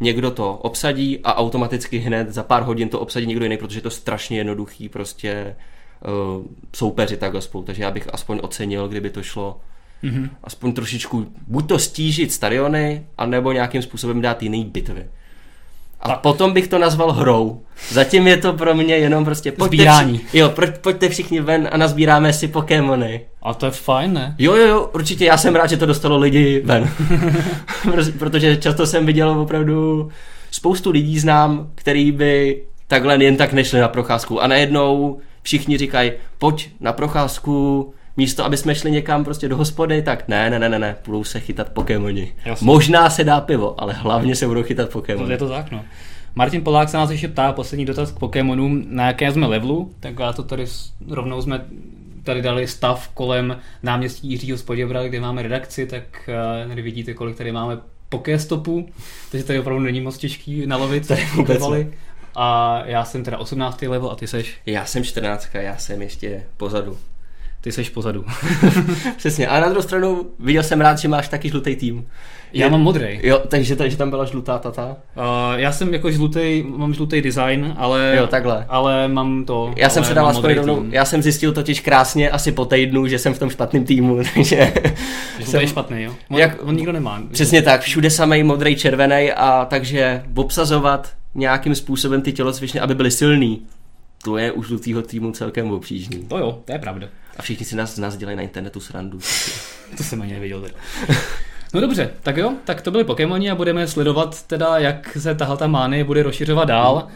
[0.00, 3.82] někdo to obsadí a automaticky hned za pár hodin to obsadí někdo jiný, protože je
[3.82, 5.56] to strašně jednoduchý prostě
[6.36, 6.44] uh,
[6.76, 7.64] soupeři takhle spolu.
[7.64, 9.60] Takže já bych aspoň ocenil, kdyby to šlo
[10.04, 10.28] mm-hmm.
[10.44, 15.06] aspoň trošičku buď to stížit stadiony, anebo nějakým způsobem dát jiný bitvy.
[16.00, 16.20] A tak.
[16.20, 17.60] potom bych to nazval hrou.
[17.90, 20.18] Zatím je to pro mě jenom prostě pojďte Zbírání.
[20.18, 23.20] Vši- jo, pojďte všichni ven a nazbíráme si Pokémony.
[23.42, 24.34] A to je fajn, ne?
[24.38, 26.90] Jo, jo, jo, určitě já jsem rád, že to dostalo lidi ven.
[28.18, 30.08] Protože často jsem viděl opravdu
[30.50, 36.12] spoustu lidí znám, který by takhle jen tak nešli na procházku a najednou všichni říkají,
[36.38, 40.68] pojď na procházku, místo, aby jsme šli někam prostě do hospody, tak ne, ne, ne,
[40.68, 42.34] ne, ne, budou se chytat Pokémoni.
[42.44, 42.66] Jasně.
[42.66, 45.32] Možná se dá pivo, ale hlavně se budou chytat Pokémoni.
[45.32, 45.84] je to tak, no.
[46.34, 50.18] Martin Polák se nás ještě ptá, poslední dotaz k Pokémonům, na jaké jsme levelu, tak
[50.18, 50.64] já to tady
[51.08, 51.64] rovnou jsme
[52.22, 56.02] tady dali stav kolem náměstí Jiřího Spoděbra, kde máme redakci, tak
[56.64, 57.78] uh, tady vidíte, kolik tady máme
[58.08, 58.88] Pokéstopů,
[59.30, 61.08] takže tady opravdu není moc těžký nalovit.
[61.08, 61.62] Tady vůbec
[62.34, 63.82] A já jsem teda 18.
[63.82, 64.60] level a ty seš?
[64.66, 66.98] Já jsem 14, já jsem ještě pozadu
[67.60, 68.24] ty seš pozadu.
[69.16, 69.48] Přesně.
[69.48, 72.06] A na druhou stranu viděl jsem rád, že máš taky žlutý tým.
[72.52, 73.20] Já je, mám modrý.
[73.22, 74.96] Jo, takže, takže tam byla žlutá tata.
[75.16, 75.24] Uh,
[75.56, 78.66] já jsem jako žlutý, mám žlutý design, ale, jo, takhle.
[78.68, 79.72] ale mám to.
[79.76, 83.18] Já jsem se dal aspoň rovnou, já jsem zjistil totiž krásně asi po týdnu, že
[83.18, 84.72] jsem v tom špatném týmu, takže...
[85.44, 86.12] jsem špatný, jo?
[86.30, 87.22] On, jak, on nikdo nemá.
[87.32, 93.10] Přesně tak, všude samý modrý, červený a takže obsazovat nějakým způsobem ty tělocvičny, aby byly
[93.10, 93.62] silný,
[94.24, 96.24] to je u žlutého týmu celkem obřížný.
[96.24, 97.08] To jo, to je pravda.
[97.36, 99.18] A všichni si nás, nás dělají na internetu srandu.
[99.96, 100.66] to jsem ani nevěděl.
[101.74, 105.56] No dobře, tak jo, tak to byly Pokémoni a budeme sledovat teda, jak se tahle
[105.56, 107.08] ta mánie bude rozšiřovat dál.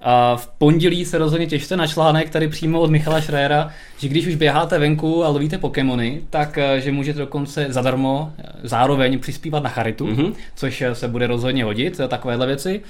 [0.00, 4.26] A v pondělí se rozhodně těšte na článek tady přímo od Michala Schreiera, že když
[4.26, 9.62] už běháte venku a lovíte Pokémony, tak eh, že můžete dokonce zadarmo eh, zároveň přispívat
[9.62, 10.32] na charitu, mm-hmm.
[10.54, 12.80] což eh, se bude rozhodně hodit, takovéhle věci.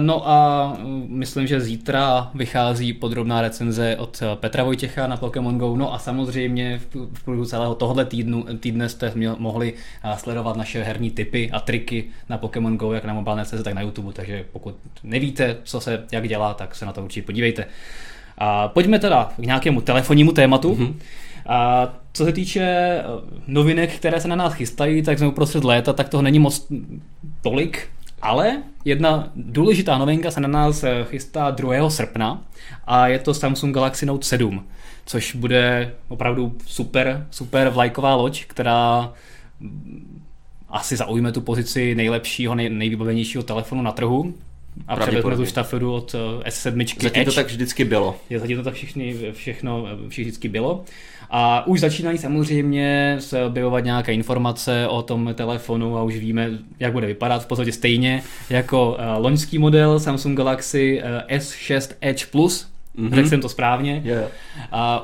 [0.00, 5.76] No a mm, myslím, že zítra vychází podrobná recenze od Petra Vojtěcha na Pokémon Go,
[5.76, 6.80] no a samozřejmě
[7.12, 9.74] v průběhu celého tohle týdnu, týdne jste mohli
[10.16, 13.82] sledovat naše herní typy a triky na Pokémon Go, jak na mobilné CZ, tak na
[13.82, 14.74] YouTube, takže pokud
[15.04, 17.66] nevíte, co se, jak dělá, tak se na to určitě podívejte.
[18.38, 20.74] A pojďme teda k nějakému telefonnímu tématu.
[20.74, 20.94] Mm-hmm.
[21.46, 23.04] A co se týče eh,
[23.46, 26.72] novinek, které se na nás chystají, tak jsme uprostřed léta, tak toho není moc
[27.42, 27.88] tolik,
[28.22, 31.90] ale jedna důležitá novinka se na nás eh, chystá 2.
[31.90, 32.42] srpna
[32.86, 34.64] a je to Samsung Galaxy Note 7,
[35.06, 39.12] což bude opravdu super, super vlajková loď, která
[40.68, 44.34] asi zaujme tu pozici nejlepšího, nej, nejvybavenějšího telefonu na trhu
[44.88, 46.14] a převezme tu štafetu od
[46.44, 48.16] eh, S7 Zatím to tak vždycky bylo.
[48.30, 50.84] Je, zatím to tak všichni, všechno eh, vždycky bylo.
[51.30, 56.92] A už začínají samozřejmě se objevovat nějaké informace o tom telefonu a už víme, jak
[56.92, 62.68] bude vypadat v podstatě stejně jako uh, loňský model Samsung Galaxy uh, S6 Edge Plus,
[62.98, 63.14] mm-hmm.
[63.14, 64.02] řekl jsem to správně.
[64.04, 64.24] Yeah.
[64.24, 64.28] Uh,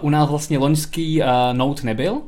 [0.00, 2.22] u nás vlastně loňský uh, Note nebyl,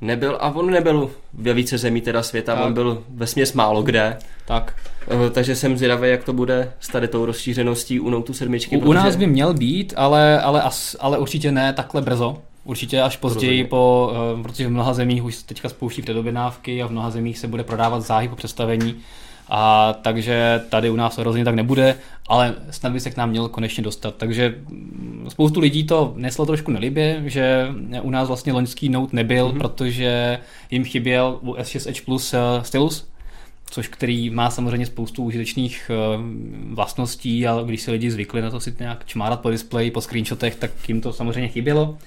[0.00, 2.66] Nebyl a on nebyl ve více zemí teda světa, tak.
[2.66, 4.18] on byl ve směs málo kde.
[4.46, 4.74] Tak.
[5.14, 8.54] Uh, takže jsem zvědavý, jak to bude s tady tou rozšířeností u Note 7.
[8.54, 8.78] U, protože...
[8.78, 12.38] u nás by měl být, ale, ale, as, ale určitě ne takhle brzo.
[12.64, 16.90] Určitě až později, po, uh, protože v mnoha zemích už teďka spouští předobjednávky a v
[16.90, 18.96] mnoha zemích se bude prodávat záhy po představení.
[19.50, 21.94] A takže tady u nás rozhodně tak nebude,
[22.28, 24.14] ale snad by se k nám měl konečně dostat.
[24.14, 27.68] Takže mm, spoustu lidí to neslo trošku nelibě, že
[28.02, 29.58] u nás vlastně loňský Note nebyl, mm-hmm.
[29.58, 30.38] protože
[30.70, 33.08] jim chyběl u S6 Edge Plus uh, stylus,
[33.70, 36.22] což který má samozřejmě spoustu užitečných uh,
[36.74, 40.54] vlastností, ale když se lidi zvykli na to si nějak čmárat po displeji, po screenshotech,
[40.54, 41.98] tak jim to samozřejmě chybělo.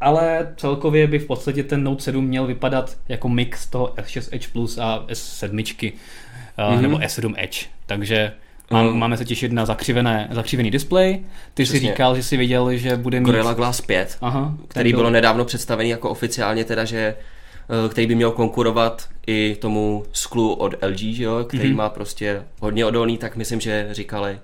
[0.00, 4.48] Ale celkově by v podstatě ten Note 7 měl vypadat jako mix toho S6 Edge
[4.52, 6.80] Plus a S7, mm-hmm.
[6.80, 7.66] nebo S7 Edge.
[7.86, 8.32] Takže
[8.70, 8.98] Mám, mm.
[8.98, 11.24] Máme se těšit na zakřivené, zakřivený displej.
[11.54, 11.80] Ty Přesně.
[11.80, 13.26] jsi říkal, že jsi viděl, že bude mít...
[13.26, 14.98] Gorilla Glass 5, Aha, který byl...
[14.98, 20.54] bylo nedávno představený jako oficiálně teda, že eh, který by měl konkurovat i tomu sklu
[20.54, 21.76] od LG, že jo, který mm-hmm.
[21.76, 24.38] má prostě hodně odolný, tak myslím, že říkali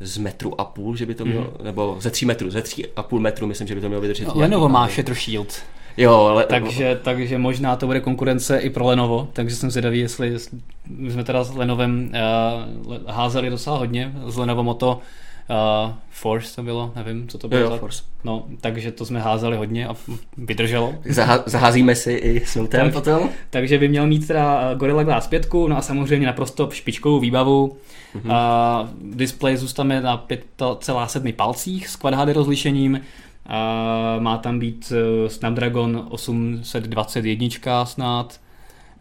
[0.00, 1.64] z metru a půl, že by to mělo, mm.
[1.64, 4.28] nebo ze tří metrů, ze tří a půl metru, myslím, že by to mělo vydržet.
[4.28, 5.62] No, Lenovo má Shatter Shield.
[5.96, 6.44] Jo, ale...
[6.44, 11.10] takže, takže možná to bude konkurence i pro Lenovo, takže jsem zvědavý, jestli, jestli my
[11.10, 12.12] jsme teda s Lenovem
[12.86, 15.00] uh, házeli docela hodně, z Lenovo Moto
[15.50, 17.60] uh, Force to bylo, nevím, co to bylo.
[17.60, 18.02] Jo, jo, Force.
[18.24, 19.94] No, takže to jsme házeli hodně a
[20.36, 20.94] vydrželo.
[21.04, 23.28] Zaha- zaházíme si i s tak, potom.
[23.50, 27.76] Takže by měl mít teda Gorilla Glass 5, no a samozřejmě naprosto špičkovou výbavu.
[28.16, 28.82] Mm-hmm.
[28.82, 32.92] Uh, display zůstane na 5,7 palcích s Quad HD rozlišením.
[32.92, 34.92] Uh, má tam být
[35.26, 38.40] Snapdragon 821 snad,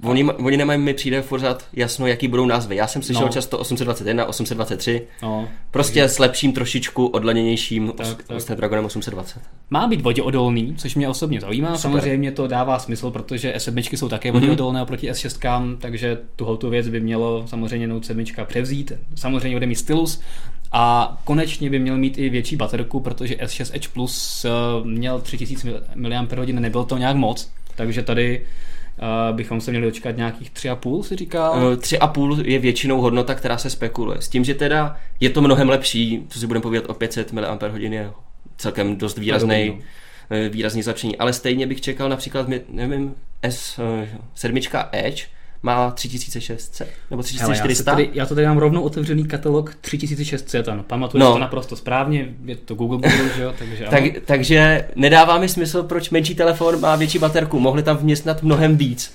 [0.04, 2.76] Oni, oni nemají, mi přijde pořád jasno, jaký budou názvy.
[2.76, 3.30] Já jsem slyšel no.
[3.32, 5.02] často 821, 823.
[5.24, 6.16] No, prostě takže...
[6.16, 8.42] s lepším trošičku odlaněnějším tak, tak.
[8.42, 9.42] Snapdragonem 820.
[9.70, 11.68] Má být voděodolný, což mě osobně zajímá.
[11.68, 11.80] Super.
[11.80, 14.84] Samozřejmě to dává smysl, protože S7 jsou také voděodolné mm-hmm.
[14.84, 18.92] oproti S6, takže tuhle tu věc by mělo samozřejmě Note 7 převzít.
[19.16, 20.22] Samozřejmě bude mít stylus,
[20.72, 24.50] a konečně by měl mít i větší baterku, protože S6 Edge Plus eh,
[24.84, 28.46] měl 3000 mAh, nebyl to nějak moc, takže tady
[29.32, 31.52] bychom se měli dočkat nějakých 3,5, si říká?
[31.52, 34.22] Uh, 3,5 je většinou hodnota, která se spekuluje.
[34.22, 37.44] S tím, že teda je to mnohem lepší, co si budeme povědět o 500 mAh
[37.76, 38.12] je
[38.58, 40.38] celkem dost výrazný, no.
[40.38, 41.18] eh, výrazný zlepšení.
[41.18, 45.26] Ale stejně bych čekal například, nevím, S7 Edge,
[45.64, 47.92] má 3600 nebo 3400.
[47.92, 51.34] Hele, já, tady, já to tady mám rovnou otevřený katalog 3600, ano, pamatuju no.
[51.34, 55.84] to naprosto správně, je to Google Google, že jo, takže tak, takže nedává mi smysl,
[55.84, 59.14] proč menší telefon má větší baterku, mohli tam vměstnat mnohem víc.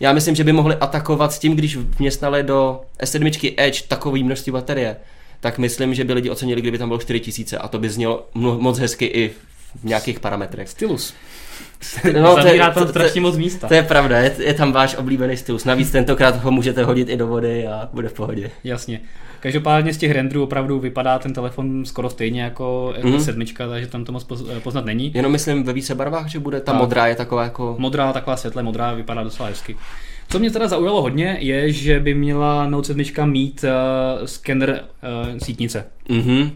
[0.00, 4.52] Já myslím, že by mohli atakovat s tím, když vměstnali do S7 Edge takový množství
[4.52, 4.96] baterie,
[5.40, 8.78] tak myslím, že by lidi ocenili, kdyby tam bylo 4000 a to by znělo moc
[8.78, 9.28] hezky i
[9.80, 10.68] v nějakých parametrech.
[10.68, 11.14] Stylus.
[12.22, 13.68] No, to, je, tam to, strašně moc místa.
[13.68, 15.58] To je pravda, je, je tam váš oblíbený styl.
[15.64, 18.50] Navíc tentokrát ho můžete hodit i do vody a bude v pohodě.
[18.64, 19.00] Jasně.
[19.40, 23.20] Každopádně z těch renderů opravdu vypadá ten telefon skoro stejně jako mm.
[23.20, 24.26] sedmička, takže tam to moc
[24.62, 25.12] poznat není.
[25.14, 26.80] Jenom myslím ve více barvách, že bude ta tak.
[26.80, 27.74] modrá je taková jako...
[27.78, 29.76] Modrá, taková světle modrá, vypadá docela hezky.
[30.28, 34.70] Co mě teda zaujalo hodně, je, že by měla Note 7 mít uh, skener
[35.30, 35.84] uh, sítnice.
[36.08, 36.50] Mhm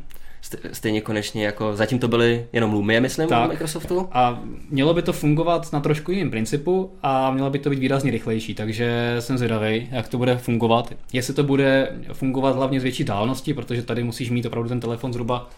[0.72, 4.08] stejně konečně jako, zatím to byly jenom Lumie, myslím, tak, Microsoftu.
[4.12, 8.10] A mělo by to fungovat na trošku jiném principu a mělo by to být výrazně
[8.10, 10.94] rychlejší, takže jsem zvědavý, jak to bude fungovat.
[11.12, 15.12] Jestli to bude fungovat hlavně z větší dálnosti, protože tady musíš mít opravdu ten telefon
[15.12, 15.48] zhruba,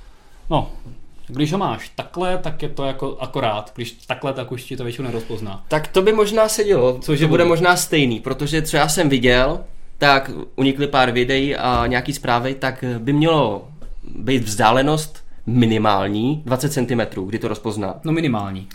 [0.50, 0.70] no,
[1.26, 3.72] když ho máš takhle, tak je to jako akorát.
[3.74, 5.64] Když takhle, tak už ti to většinou nerozpozná.
[5.68, 9.60] Tak to by možná sedělo, což bude možná stejný, protože co já jsem viděl,
[9.98, 13.68] tak unikly pár videí a nějaký zprávy, tak by mělo
[14.14, 18.00] být vzdálenost minimální 20 cm, kdy to rozpozná.
[18.04, 18.68] No minimální.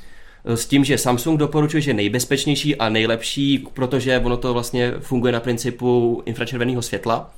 [0.46, 5.40] S tím, že Samsung doporučuje, že nejbezpečnější a nejlepší, protože ono to vlastně funguje na
[5.40, 7.34] principu infračerveného světla.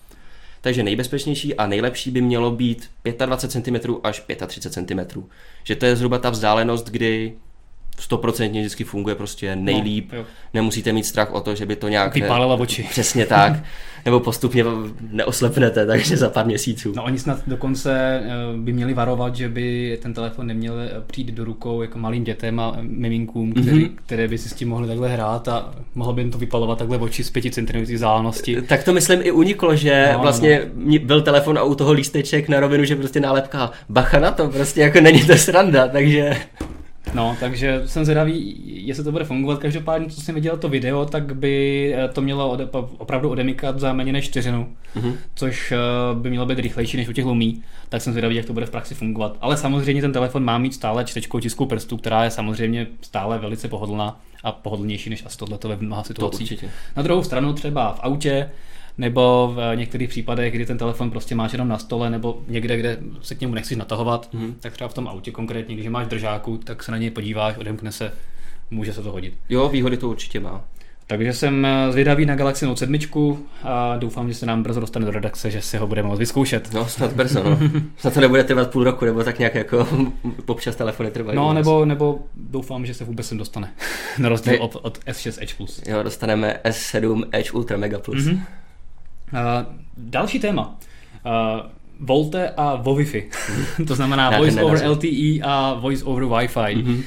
[0.62, 2.90] Takže nejbezpečnější a nejlepší by mělo být
[3.26, 5.24] 25 cm až 35 cm.
[5.64, 7.34] Že to je zhruba ta vzdálenost, kdy
[7.98, 10.12] stoprocentně vždycky funguje prostě nejlíp.
[10.14, 12.14] No, Nemusíte mít strach o to, že by to nějak...
[12.14, 12.84] Vypálila oči.
[12.90, 13.54] Přesně tak.
[14.06, 14.64] Nebo postupně
[15.12, 16.94] neoslepnete, takže za pár měsíců.
[16.96, 21.28] No oni snad dokonce eh, by měli varovat, že by ten telefon neměl eh, přijít
[21.28, 23.92] do rukou jako malým dětem a miminkům, který, mm-hmm.
[24.06, 26.98] které by si s tím mohli takhle hrát a mohlo by jim to vypalovat takhle
[26.98, 28.62] oči z 5 cm vzdálenosti.
[28.62, 31.00] Tak to myslím i uniklo, že no, vlastně no.
[31.00, 34.82] byl telefon a u toho lísteček na rovinu, že prostě nálepka bacha na to, prostě
[34.82, 36.38] jako není to sranda, takže...
[37.14, 39.60] No, takže jsem zvědavý, jestli to bude fungovat.
[39.60, 43.94] Každopádně, co jsem viděl to video, tak by eh, to mělo ode, opravdu odemykat za
[43.94, 45.16] méně než čtyřinu, mm-hmm.
[45.36, 45.78] což eh,
[46.14, 47.64] by mělo být rychlejší než u těch lumí.
[47.90, 49.38] Tak jsem zvědavý, jak to bude v praxi fungovat.
[49.42, 53.68] Ale samozřejmě ten telefon má mít stále čtečkou tisku prstu, která je samozřejmě stále velice
[53.68, 56.66] pohodlná a pohodlnější než asi tohle ve mnoha situacích.
[56.96, 58.50] Na druhou stranu třeba v autě
[58.98, 62.98] nebo v některých případech, kdy ten telefon prostě máš jenom na stole, nebo někde, kde
[63.22, 64.54] se k němu nechceš natahovat, mm-hmm.
[64.60, 67.92] tak třeba v tom autě konkrétně, když máš držáku, tak se na něj podíváš, odemkne
[67.92, 68.12] se,
[68.72, 69.34] může se to hodit.
[69.50, 70.64] Jo, výhody to určitě má.
[71.08, 75.06] Takže jsem eh, zvědavý na Galaxy Note 7 a doufám, že se nám brzo dostane
[75.06, 76.74] do redakce, že si ho budeme moct vyzkoušet.
[76.74, 77.60] No, snad brzo, no.
[77.98, 79.88] snad to nebude trvat půl roku, nebo tak nějak jako
[80.46, 81.36] popčas telefony trvají.
[81.38, 83.74] No, nebo, nebo doufám, že se vůbec sem dostane.
[84.18, 85.82] na rozdíl od, od S6 Edge Plus.
[85.88, 88.24] Jo, dostaneme S7 Edge Ultra Mega Plus.
[88.24, 88.40] Mm-hmm.
[89.34, 89.40] Uh,
[89.98, 90.76] další téma.
[91.26, 91.62] Uh,
[92.00, 93.30] Volte a vo Wi-Fi.
[93.88, 97.04] to znamená ne, Voice over LTE a Voice over Wi-Fi mm-hmm.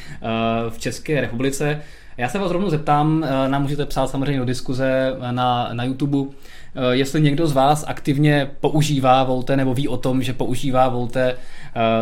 [0.69, 1.83] v České republice.
[2.19, 6.19] Já se vás rovnou zeptám, eh, nám můžete psát samozřejmě do diskuze na, na YouTube,
[6.19, 11.37] eh, jestli někdo z vás aktivně používá Volte nebo ví o tom, že používá Volte,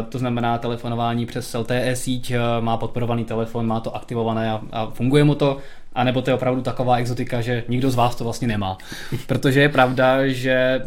[0.09, 5.25] to znamená telefonování přes LTE síť, má podporovaný telefon, má to aktivované a, a funguje
[5.25, 5.59] mu to,
[5.97, 8.79] a nebo to je opravdu taková exotika, že nikdo z vás to vlastně nemá.
[9.27, 10.81] Protože je pravda, že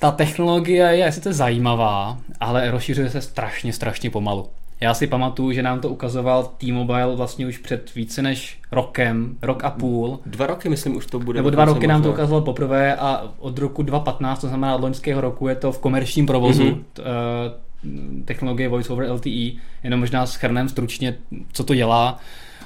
[0.00, 4.48] ta technologie je sice zajímavá, ale rozšiřuje se strašně, strašně pomalu.
[4.80, 9.64] Já si pamatuju, že nám to ukazoval T-Mobile vlastně už před více než rokem, rok
[9.64, 10.18] a půl.
[10.26, 11.38] Dva roky, myslím, už to bude.
[11.38, 11.92] Nebo dva roky možná.
[11.92, 15.72] nám to ukazoval poprvé a od roku 2015, to znamená od loňského roku, je to
[15.72, 16.64] v komerčním provozu.
[16.64, 18.24] Mm-hmm.
[18.24, 19.52] technologie Voice over LTE,
[19.84, 21.16] jenom možná schrnem stručně,
[21.52, 22.18] co to dělá.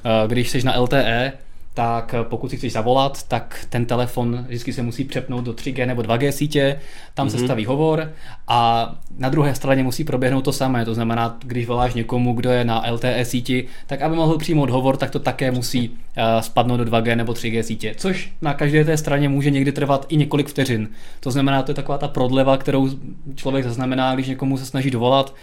[0.04, 1.32] Eh, když jsi na LTE,
[1.74, 5.86] tak eh, pokud si chceš zavolat, tak ten telefon vždycky se musí přepnout do 3G
[5.86, 6.80] nebo 2G sítě,
[7.14, 7.30] tam mm-hmm.
[7.30, 7.46] se mhm.
[7.46, 8.12] staví hovor
[8.48, 12.64] a na druhé straně musí proběhnout to samé, to znamená, když voláš někomu, kdo je
[12.64, 15.96] na LTE síti, tak aby mohl přijmout hovor, tak to také musí uh,
[16.40, 20.16] spadnout do 2G nebo 3G sítě, což na každé té straně může někdy trvat i
[20.16, 20.88] několik vteřin.
[21.20, 22.90] To znamená, to je taková ta prodleva, kterou
[23.34, 25.34] člověk zaznamená, když někomu se snaží dovolat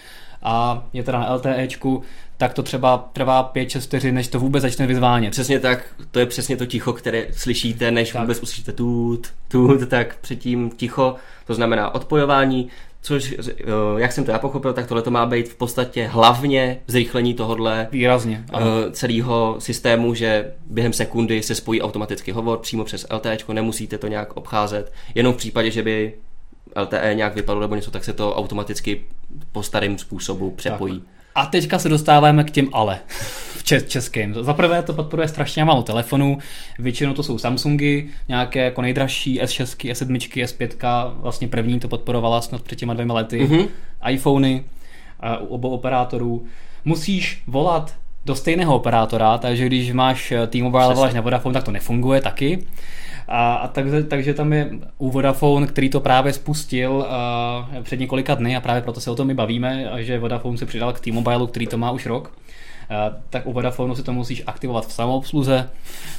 [0.43, 2.01] a je teda na LTEčku,
[2.41, 5.31] tak to třeba trvá 5-6 vteřin, než to vůbec začne vyzvánět.
[5.31, 8.21] Přesně tak, to je přesně to ticho, které slyšíte, než tak.
[8.21, 11.15] vůbec uslyšíte tut, tut, tak předtím ticho,
[11.47, 12.69] to znamená odpojování,
[13.01, 13.53] což, eh,
[13.97, 17.87] jak jsem to já pochopil, tak tohle to má být v podstatě hlavně zrychlení tohohle
[17.91, 18.65] Výrazně, ano.
[18.87, 24.07] Eh, celého systému, že během sekundy se spojí automaticky hovor přímo přes LTE, nemusíte to
[24.07, 26.13] nějak obcházet, jenom v případě, že by
[26.75, 29.05] LTE nějak vypadlo nebo něco, tak se to automaticky
[29.51, 30.99] po starém způsobu přepojí.
[30.99, 31.20] Tak.
[31.35, 32.99] A teďka se dostáváme k těm ale
[33.57, 34.33] v českém.
[34.33, 36.37] Za prvé to podporuje strašně málo telefonů,
[36.79, 42.61] většinou to jsou Samsungy, nějaké jako nejdražší S6, S7, S5, vlastně první to podporovala snad
[42.61, 43.67] před těma dvěma lety, mm-hmm.
[44.09, 44.63] iPhony
[45.39, 46.45] u obou operátorů.
[46.85, 51.71] Musíš volat do stejného operátora, takže když máš T-Mobile a voláš na Vodafone, tak to
[51.71, 52.65] nefunguje taky.
[53.33, 58.35] A, a takže, takže tam je u Vodafone, který to právě spustil uh, před několika
[58.35, 61.47] dny a právě proto se o tom my bavíme, že Vodafone se přidal k T-Mobile,
[61.47, 62.31] který to má už rok.
[62.31, 65.69] Uh, tak u Vodafone si to musíš aktivovat v samoobsluze.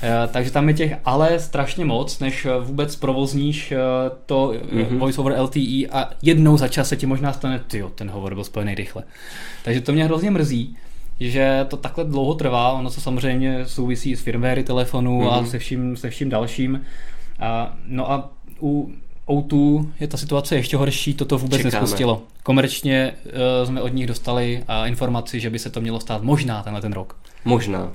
[0.02, 3.78] Uh, takže tam je těch ale strašně moc, než vůbec provozníš uh,
[4.26, 4.98] to mm-hmm.
[4.98, 8.44] Voice over LTE a jednou za čas se ti možná stane, tyjo, ten hovor byl
[8.44, 9.02] spojený rychle.
[9.64, 10.76] Takže to mě hrozně mrzí
[11.30, 15.32] že to takhle dlouho trvá, ono to samozřejmě souvisí s firmwary telefonů mm-hmm.
[15.32, 15.50] a mhm.
[15.50, 16.84] se vším, se vším dalším.
[17.40, 18.30] A, no a
[18.62, 18.92] u
[19.28, 21.80] O2 je ta situace ještě horší, toto vůbec Čekáme.
[21.80, 22.22] nespustilo.
[22.42, 26.62] Komerčně uh, jsme od nich dostali uh, informaci, že by se to mělo stát možná
[26.62, 27.16] tenhle ten rok.
[27.44, 27.92] Možná.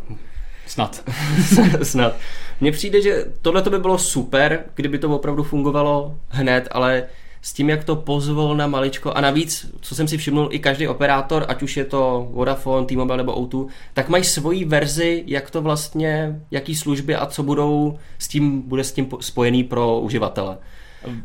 [0.68, 1.04] Snad.
[1.84, 2.16] Snad.
[2.62, 7.04] Mně přijde, že tohle by bylo super, kdyby to opravdu fungovalo hned, ale
[7.42, 11.46] s tím, jak to pozvolna maličko a navíc, co jsem si všimnul, i každý operátor,
[11.48, 16.42] ať už je to Vodafone, T-Mobile nebo O2, tak mají svoji verzi, jak to vlastně,
[16.52, 20.58] jaký služby a co budou s tím, bude s tím spojený pro uživatele.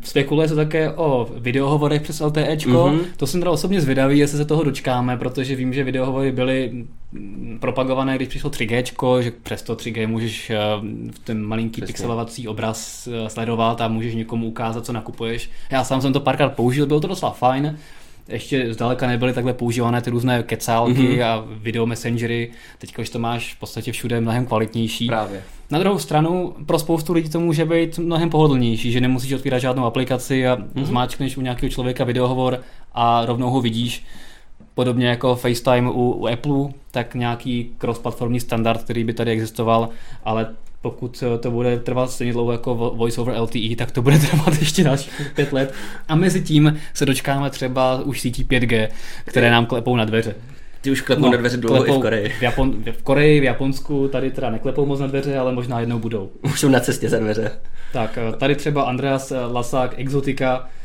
[0.03, 2.55] Spekuluje se také o videohovorech přes LTE.
[2.55, 2.99] Mm-hmm.
[3.17, 6.85] To jsem teda osobně zvědavý, jestli se toho dočkáme, protože vím, že videohovory byly
[7.59, 10.57] propagované, když přišlo 3G, že přes to 3G můžeš eh,
[11.23, 11.93] ten malinký Přesně.
[11.93, 15.49] pixelovací obraz eh, sledovat a můžeš někomu ukázat, co nakupuješ.
[15.69, 17.77] Já sám jsem to párkrát použil, bylo to docela fajn
[18.27, 21.25] ještě zdaleka nebyly takhle používané ty různé kecálky mm-hmm.
[21.25, 22.51] a video messengery.
[22.79, 25.07] Teď už to máš v podstatě všude mnohem kvalitnější.
[25.07, 25.43] Právě.
[25.71, 29.85] Na druhou stranu, pro spoustu lidí to může být mnohem pohodlnější, že nemusíš otvírat žádnou
[29.85, 30.83] aplikaci a mm-hmm.
[30.83, 32.59] zmáčkneš u nějakého člověka videohovor
[32.93, 34.05] a rovnou ho vidíš.
[34.75, 39.89] Podobně jako FaceTime u, u Apple, tak nějaký cross-platformní standard, který by tady existoval,
[40.23, 44.59] ale pokud to bude trvat stejně dlouho jako Voice over LTE, tak to bude trvat
[44.59, 45.73] ještě další pět let.
[46.07, 48.89] A mezi tím se dočkáme třeba už sítí 5G,
[49.25, 50.35] které nám klepou na dveře.
[50.81, 52.29] Ty už klepou no, na dveře dlouho klepou i v Koreji.
[52.29, 55.99] V, Japon, v Koreji, v Japonsku, tady teda neklepou moc na dveře, ale možná jednou
[55.99, 56.29] budou.
[56.41, 57.51] Už jsou na cestě za dveře.
[57.93, 60.82] Tak, tady třeba Andreas Lasák, Exotika, Eh,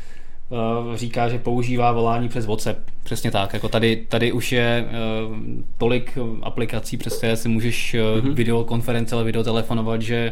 [0.95, 2.79] říká, že používá volání přes WhatsApp.
[3.03, 3.53] Přesně tak.
[3.53, 4.85] Jako tady, tady už je
[5.29, 5.37] uh,
[5.77, 8.33] tolik aplikací, přes které si můžeš mm-hmm.
[8.33, 10.31] videokonference, ale videotelefonovat, že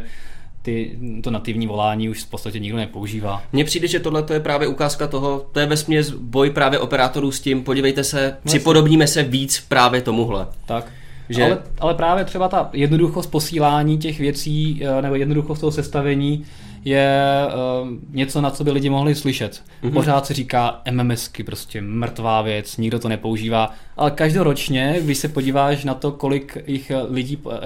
[0.62, 3.42] ty, to nativní volání už v podstatě nikdo nepoužívá.
[3.52, 7.40] Mně přijde, že tohle je právě ukázka toho, to je vesměs boj právě operátorů s
[7.40, 8.42] tím, podívejte se, vlastně.
[8.44, 10.46] připodobníme se víc právě tomuhle.
[10.66, 10.92] Tak.
[11.28, 11.44] Že...
[11.44, 16.44] Ale, ale právě třeba ta jednoduchost posílání těch věcí, nebo jednoduchost toho sestavení,
[16.84, 17.42] je
[17.82, 19.62] uh, něco, na co by lidi mohli slyšet.
[19.82, 19.92] Mm-hmm.
[19.92, 25.84] Pořád se říká MMSky, prostě mrtvá věc, nikdo to nepoužívá, ale každoročně, když se podíváš
[25.84, 27.60] na to, kolik jich lidí eh,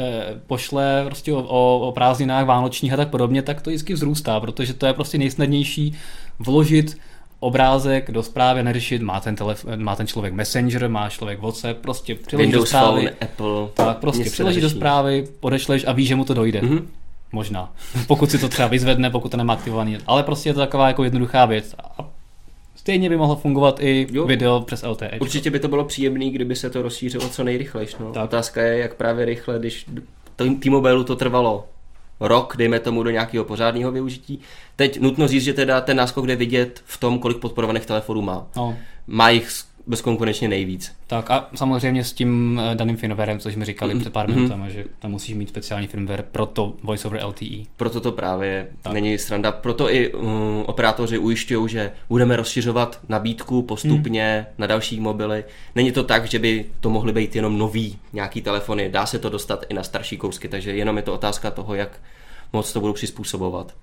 [0.47, 4.75] pošle prostě o, o, o prázdninách vánočních a tak podobně, tak to vždycky vzrůstá, protože
[4.75, 5.95] to je prostě nejsnadnější
[6.39, 6.97] vložit
[7.41, 12.15] obrázek do zprávy neřešit, má ten, telef- má ten člověk Messenger, má člověk WhatsApp, prostě
[12.15, 13.01] přiložíš do zprávy.
[13.01, 13.69] Phone, Apple.
[13.75, 16.61] Tak prostě přiložíš do zprávy, odešleš a víš, že mu to dojde.
[16.61, 16.83] Mm-hmm.
[17.33, 17.73] Možná.
[18.07, 19.99] Pokud si to třeba vyzvedne, pokud to nemá aktivovaný.
[20.07, 21.75] Ale prostě je to taková jako jednoduchá věc.
[21.79, 22.09] A
[22.77, 24.27] stejně by mohlo fungovat i jo.
[24.27, 25.19] video přes LTE.
[25.21, 27.89] Určitě by to bylo příjemné, kdyby se to rozšířilo co nejrychleji.
[28.01, 28.13] No.
[28.13, 28.25] Tak.
[28.25, 29.87] Otázka je, jak právě rychle, když
[30.37, 31.67] T-Mobile to trvalo
[32.21, 34.41] rok, dejme tomu, do nějakého pořádného využití.
[34.77, 38.47] Teď nutno říct, že teda ten náskok jde vidět v tom, kolik podporovaných telefonů má.
[38.57, 38.77] No.
[39.07, 39.51] Má jich
[39.87, 40.93] bezkonkurenčně nejvíc.
[41.07, 44.01] Tak a samozřejmě s tím eh, daným firmwarem, což mi říkali mm-hmm.
[44.01, 47.65] před pár minutami, že tam musíš mít speciální firmware pro to Voice over LTE.
[47.77, 48.93] Proto to právě tak.
[48.93, 49.53] není sranda.
[49.53, 54.55] Proto i um, operátoři ujišťují, že budeme rozšiřovat nabídku postupně mm.
[54.59, 55.45] na další mobily.
[55.75, 58.91] Není to tak, že by to mohly být jenom nový nějaký telefony.
[58.91, 62.01] Dá se to dostat i na starší kousky, takže jenom je to otázka toho, jak
[62.53, 63.75] moc to budou přizpůsobovat.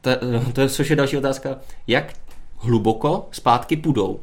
[0.00, 0.10] To,
[0.52, 1.58] to je, což je další otázka.
[1.86, 2.12] Jak
[2.58, 4.20] hluboko zpátky půjdou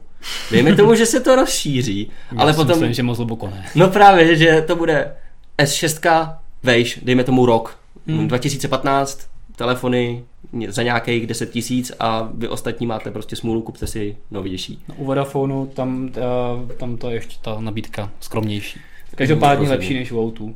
[0.52, 2.68] Dejme tomu, že se to rozšíří, Já ale potom...
[2.68, 3.66] Myslím, že moc hluboko ne.
[3.76, 5.12] No právě, že to bude
[5.58, 8.28] S6 vejš, dejme tomu rok, hmm.
[8.28, 10.24] 2015, telefony
[10.68, 14.80] za nějakých 10 tisíc a vy ostatní máte prostě smůlu, kupte si novější.
[14.90, 16.10] No, u Vodafonu tam,
[16.58, 18.80] uh, tam to je ještě ta nabídka skromnější.
[19.16, 20.54] Každopádně lepší než u O2.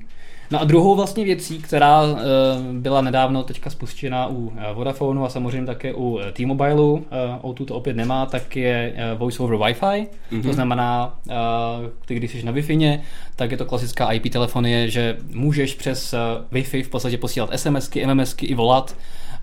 [0.51, 2.17] No a druhou vlastně věcí, která uh,
[2.73, 7.01] byla nedávno teďka spuštěna u uh, Vodafonu a samozřejmě také u uh, T-Mobileu, uh,
[7.41, 10.43] O2 to opět nemá, tak je Voice over Wi-Fi, mm-hmm.
[10.43, 11.19] to znamená,
[12.05, 12.99] ty když jsi na Wi-Fi,
[13.35, 16.15] tak je to klasická IP telefonie, že můžeš přes
[16.51, 18.95] Wi-Fi v podstatě posílat SMSky, MMSky i volat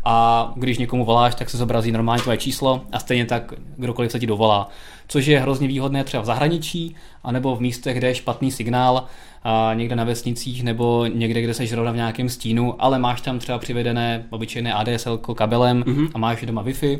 [0.04, 4.18] a když někomu voláš, tak se zobrazí normálně tvoje číslo a stejně tak kdokoliv se
[4.18, 4.68] ti dovolá.
[5.08, 9.04] Což je hrozně výhodné třeba v zahraničí, anebo v místech, kde je špatný signál,
[9.48, 13.38] a někde na vesnicích nebo někde, kde seš zrovna v nějakém stínu, ale máš tam
[13.38, 16.10] třeba přivedené obyčejné ADSL kabelem mm-hmm.
[16.14, 16.98] a máš doma Wi-Fi,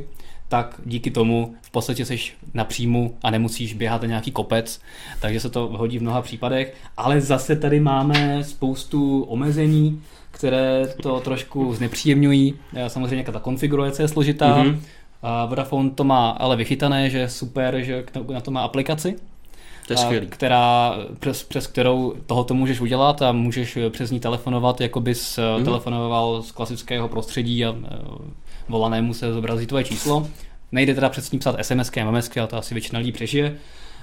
[0.48, 2.18] tak díky tomu v podstatě jsi
[2.54, 4.80] na příjmu a nemusíš běhat na nějaký kopec,
[5.20, 11.20] takže se to hodí v mnoha případech, ale zase tady máme spoustu omezení, které to
[11.20, 12.54] trošku znepříjemňují.
[12.88, 14.78] Samozřejmě ta konfigurace je složitá, mm-hmm.
[15.22, 19.16] A Vodafone to má ale vychytané, že je super, že na to má aplikaci,
[19.86, 20.26] to je skvělý.
[20.26, 25.64] která, přes, přes kterou tohoto můžeš udělat a můžeš přes ní telefonovat, jako bys mm-hmm.
[25.64, 27.98] telefonoval z klasického prostředí a eh,
[28.68, 30.28] volanému se zobrazí tvoje číslo.
[30.72, 33.56] Nejde teda přes ní psát SMSky a MMSky, a to asi většina lidí přežije.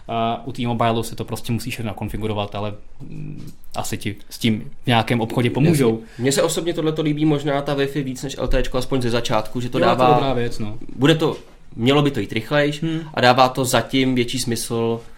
[0.08, 4.88] A u T-Mobile se to prostě musíš nakonfigurovat, ale mm, asi ti s tím v
[4.88, 6.02] nějakém obchodě pomůžou.
[6.18, 9.70] Mně se osobně tohle líbí možná ta Wi-Fi víc než LTE, aspoň ze začátku, že
[9.70, 10.08] to jo, dává...
[10.08, 10.78] To dobrá věc, no.
[10.96, 11.38] Bude to,
[11.76, 13.00] mělo by to jít rychlejš hmm.
[13.14, 15.13] a dává to zatím větší smysl Eh,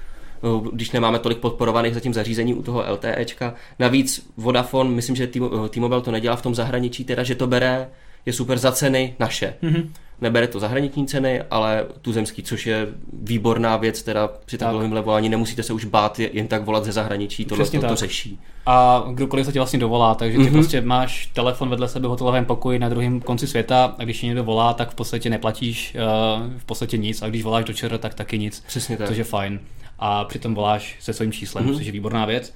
[0.71, 3.53] když nemáme tolik podporovaných zatím zařízení u toho LTEčka.
[3.79, 7.87] Navíc Vodafone, myslím, že eh, T-Mobile to nedělá v tom zahraničí, teda, že to bere,
[8.25, 9.53] je super za ceny naše.
[9.63, 9.89] Mm-hmm.
[10.21, 15.63] Nebere to zahraniční ceny, ale tuzemský, což je výborná věc, teda při takovémhle volání nemusíte
[15.63, 18.39] se už bát jen tak volat ze zahraničí, tohle to, to řeší.
[18.65, 20.51] A kdokoliv se ti vlastně dovolá, takže ty mm-hmm.
[20.51, 24.43] prostě máš telefon vedle sebe v hotelovém pokoji na druhém konci světa a když někdo
[24.43, 28.13] volá, tak v podstatě neplatíš uh, v podstatě nic a když voláš do ČR, tak
[28.13, 28.63] taky nic.
[28.67, 29.07] Přesně tak.
[29.07, 29.59] Což je fajn
[29.99, 31.77] a přitom voláš se svým číslem, mm-hmm.
[31.77, 32.53] což je výborná věc.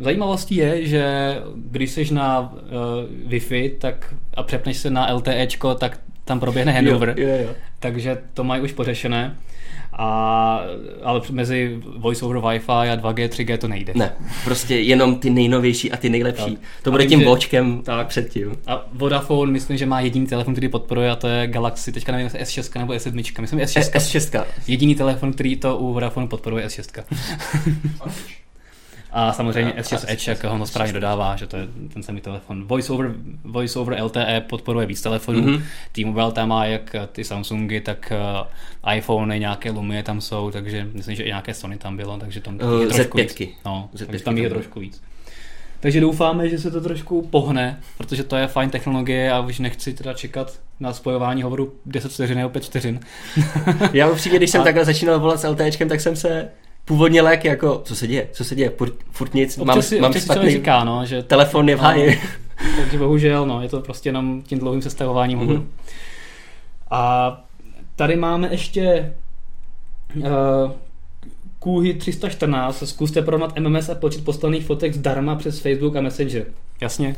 [0.00, 5.98] Zajímavostí je, že když jsi na uh, Wi-Fi tak, a přepneš se na LTEčko, tak
[6.24, 7.14] tam proběhne handover.
[7.16, 7.48] Jo, jo, jo.
[7.78, 9.36] Takže to mají už pořešené.
[9.98, 10.60] A,
[11.02, 13.92] ale mezi voice over Wi-Fi a 2G, 3G to nejde.
[13.96, 14.12] Ne,
[14.44, 16.56] prostě jenom ty nejnovější a ty nejlepší.
[16.56, 16.64] Tak.
[16.82, 18.06] To bude tím bočkem tak.
[18.06, 18.56] předtím.
[18.66, 22.24] A Vodafone myslím, že má jediný telefon, který podporuje a to je Galaxy, teďka nevím,
[22.24, 23.40] jestli S6 nebo S7.
[23.40, 23.80] Myslím, S6.
[23.80, 24.44] S6.
[24.66, 27.04] Jediný telefon, který to u Vodafone podporuje S6.
[29.18, 32.64] A samozřejmě S6 Edge, jak ho správně dodává, že to je ten samý telefon.
[32.64, 33.14] Voice over,
[33.44, 35.40] voice over LTE podporuje víc telefonů.
[35.40, 35.62] Mm-hmm.
[35.92, 38.12] T-Mobile tam má jak ty Samsungy, tak
[38.84, 42.40] uh, iPhone, nějaké Lumie tam jsou, takže myslím, že i nějaké Sony tam bylo, takže
[42.40, 43.38] tam uh, je trošku Z5.
[43.38, 43.50] víc.
[43.64, 45.02] No, Z5 takže tam je trošku víc.
[45.80, 49.94] Takže doufáme, že se to trošku pohne, protože to je fajn technologie a už nechci
[49.94, 53.00] teda čekat na spojování hovoru 10 vteřin nebo 5 vteřin.
[53.92, 54.64] Já upřímně, když jsem a...
[54.64, 56.48] takhle začínal volat s LTEčkem, tak jsem se
[56.86, 60.00] původně lék jako, co se děje, co se děje, furt, furt nic, občas mám, si,
[60.00, 62.20] mám špatný, říká, no, že telefon je v háji.
[62.64, 65.64] No, takže bohužel, no, je to prostě jenom tím dlouhým sestavováním mm-hmm.
[66.90, 67.32] A
[67.96, 69.14] tady máme ještě
[70.16, 70.24] uh,
[71.58, 76.46] Kůhy 314, zkuste porovnat MMS a počet poslaných fotek zdarma přes Facebook a Messenger.
[76.80, 77.16] Jasně?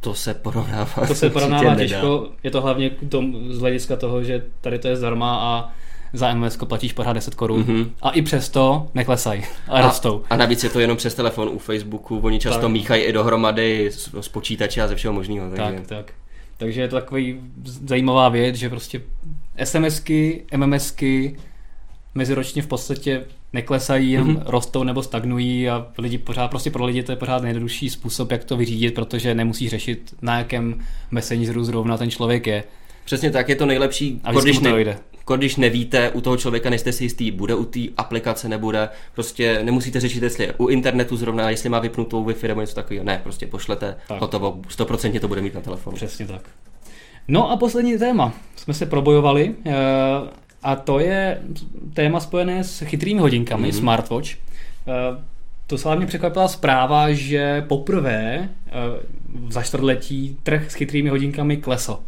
[0.00, 1.06] To se porovnává.
[1.06, 4.96] To se porovnává těžko, je to hlavně tom, z hlediska toho, že tady to je
[4.96, 5.72] zdarma a
[6.12, 7.90] za MMS platíš pořád 10 korun mm-hmm.
[8.02, 10.22] a i přesto neklesají a rostou.
[10.30, 12.70] A, a navíc je to jenom přes telefon u Facebooku, oni často tak.
[12.70, 15.50] míchají i dohromady z, z počítače a ze všeho možného.
[15.50, 15.76] Takže...
[15.76, 16.12] Tak, tak.
[16.56, 19.02] Takže je to takový zajímavá věc, že prostě
[19.64, 21.36] SMSky, MMSky
[22.14, 24.42] meziročně v podstatě neklesají, jenom mm-hmm.
[24.46, 28.44] rostou nebo stagnují a lidi pořád, prostě pro lidi to je pořád nejjednodušší způsob, jak
[28.44, 30.80] to vyřídit, protože nemusí řešit, na jakém
[31.10, 32.64] messengeru zrovna ten člověk je.
[33.04, 34.98] Přesně tak, je to nejlepší, a když, ne, jde.
[35.36, 40.00] Když nevíte u toho člověka, nejste si jistý, bude u té aplikace, nebude, prostě nemusíte
[40.00, 43.46] řešit, jestli je u internetu zrovna, jestli má vypnutou Wi-Fi nebo něco takového, ne, prostě
[43.46, 44.20] pošlete, tak.
[44.20, 45.96] hotovo, 100% to bude mít na telefonu.
[45.96, 46.42] Přesně tak.
[47.28, 48.32] No a poslední téma.
[48.56, 49.72] Jsme se probojovali eh,
[50.62, 51.42] a to je
[51.94, 53.78] téma spojené s chytrými hodinkami, mm-hmm.
[53.78, 54.30] smartwatch.
[54.30, 55.24] Eh,
[55.66, 58.70] to se hlavně překvapila zpráva, že poprvé eh,
[59.48, 61.98] za čtvrtletí trh s chytrými hodinkami klesl.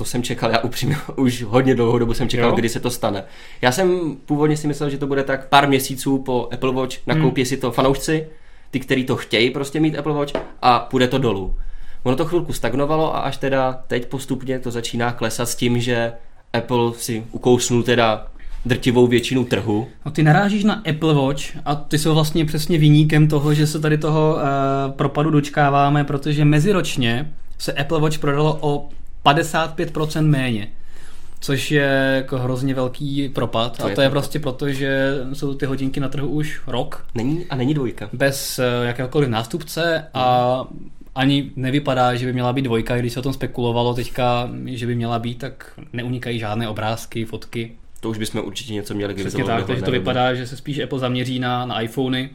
[0.00, 2.56] To jsem čekal, já upřímně už hodně dlouhou dobu jsem čekal, jo?
[2.56, 3.24] kdy se to stane.
[3.62, 7.40] Já jsem původně si myslel, že to bude tak pár měsíců po Apple Watch, nakoupí
[7.40, 7.46] hmm.
[7.46, 8.26] si to fanoušci,
[8.70, 10.32] ty, kteří to chtějí prostě mít Apple Watch
[10.62, 11.54] a půjde to dolů.
[12.02, 16.12] Ono to chvilku stagnovalo a až teda teď postupně to začíná klesat s tím, že
[16.52, 18.26] Apple si ukousnul teda
[18.64, 19.88] drtivou většinu trhu.
[20.06, 23.80] No ty narážíš na Apple Watch a ty jsou vlastně přesně vyníkem toho, že se
[23.80, 28.88] tady toho uh, propadu dočkáváme, protože meziročně se Apple Watch prodalo o
[29.24, 30.68] 55% méně.
[31.40, 33.76] Což je jako hrozně velký propad.
[33.76, 37.06] To a to je, je prostě proto, že jsou ty hodinky na trhu už rok.
[37.14, 38.08] Není a není dvojka.
[38.12, 40.64] Bez uh, jakéhokoliv nástupce a
[41.14, 44.94] ani nevypadá, že by měla být dvojka, když se o tom spekulovalo teďka, že by
[44.94, 47.72] měla být, tak neunikají žádné obrázky, fotky.
[48.00, 50.98] To už bychom určitě něco měli, kdyby tak, takže to vypadá, že se spíš Apple
[50.98, 52.30] zaměří na, na iPhony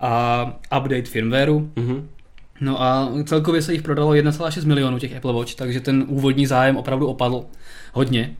[0.00, 0.44] a
[0.78, 1.70] update firmwareu.
[1.74, 2.02] Mm-hmm.
[2.60, 6.76] No a celkově se jich prodalo 1,6 milionu těch Apple Watch, takže ten úvodní zájem
[6.76, 7.44] opravdu opadl
[7.92, 8.30] hodně.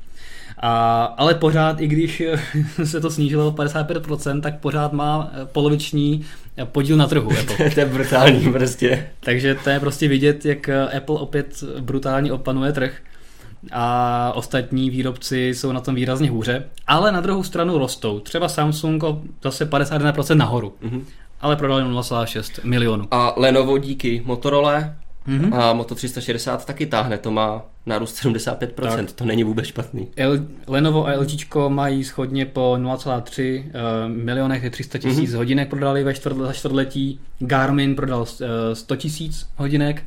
[0.59, 2.23] A, ale pořád, i když
[2.85, 6.25] se to snížilo o 55%, tak pořád má poloviční
[6.64, 7.71] podíl na trhu Apple.
[7.71, 9.07] to je brutální prostě.
[9.21, 12.93] Takže to je prostě vidět, jak Apple opět brutálně opanuje trh
[13.73, 18.21] a ostatní výrobci jsou na tom výrazně hůře, ale na druhou stranu rostou.
[18.21, 19.05] Třeba Samsung
[19.43, 21.03] zase 51% nahoru, mm-hmm.
[21.41, 23.09] Ale prodali 0,6 milionu.
[23.11, 24.95] A Lenovo díky Motorola
[25.28, 25.55] mm-hmm.
[25.55, 29.12] a Moto 360 taky táhne, to má nárůst 75%, tak.
[29.12, 30.09] to není vůbec špatný.
[30.16, 33.70] L, Lenovo a LG mají schodně po 0,3 uh,
[34.07, 35.36] milionech 300 tisíc mm-hmm.
[35.36, 38.26] hodinek prodali ve čtvrt, za čtvrtletí, Garmin prodal uh,
[38.72, 40.03] 100 tisíc hodinek,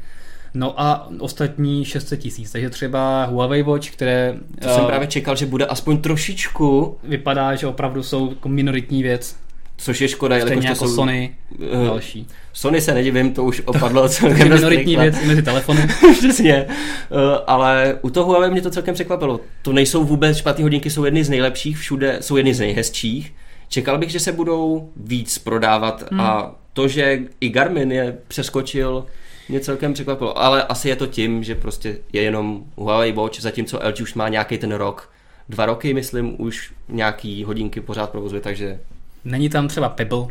[0.55, 4.35] No a ostatní 600 tisíc, takže třeba Huawei Watch, které...
[4.61, 6.97] To uh, jsem právě čekal, že bude aspoň trošičku.
[7.03, 9.35] Vypadá, že opravdu jsou jako minoritní věc.
[9.77, 10.95] Což je škoda, jelikož jako to jsou...
[10.95, 11.35] Sony
[11.73, 12.27] uh, další.
[12.53, 15.87] Sony se nedivím, to už opadlo celkem minoritní věc mezi telefony.
[16.17, 16.65] Přesně.
[16.65, 19.39] Uh, ale u toho Huawei mě to celkem překvapilo.
[19.61, 23.33] To nejsou vůbec špatné hodinky, jsou jedny z nejlepších, všude jsou jedny z nejhezčích.
[23.67, 26.21] Čekal bych, že se budou víc prodávat hmm.
[26.21, 29.05] a to, že i Garmin je přeskočil
[29.49, 33.79] mě celkem překvapilo, ale asi je to tím, že prostě je jenom Huawei Watch, zatímco
[33.87, 35.11] LG už má nějaký ten rok,
[35.49, 38.79] dva roky, myslím, už nějaký hodinky pořád provozuje, takže...
[39.25, 40.27] Není tam třeba Pebble?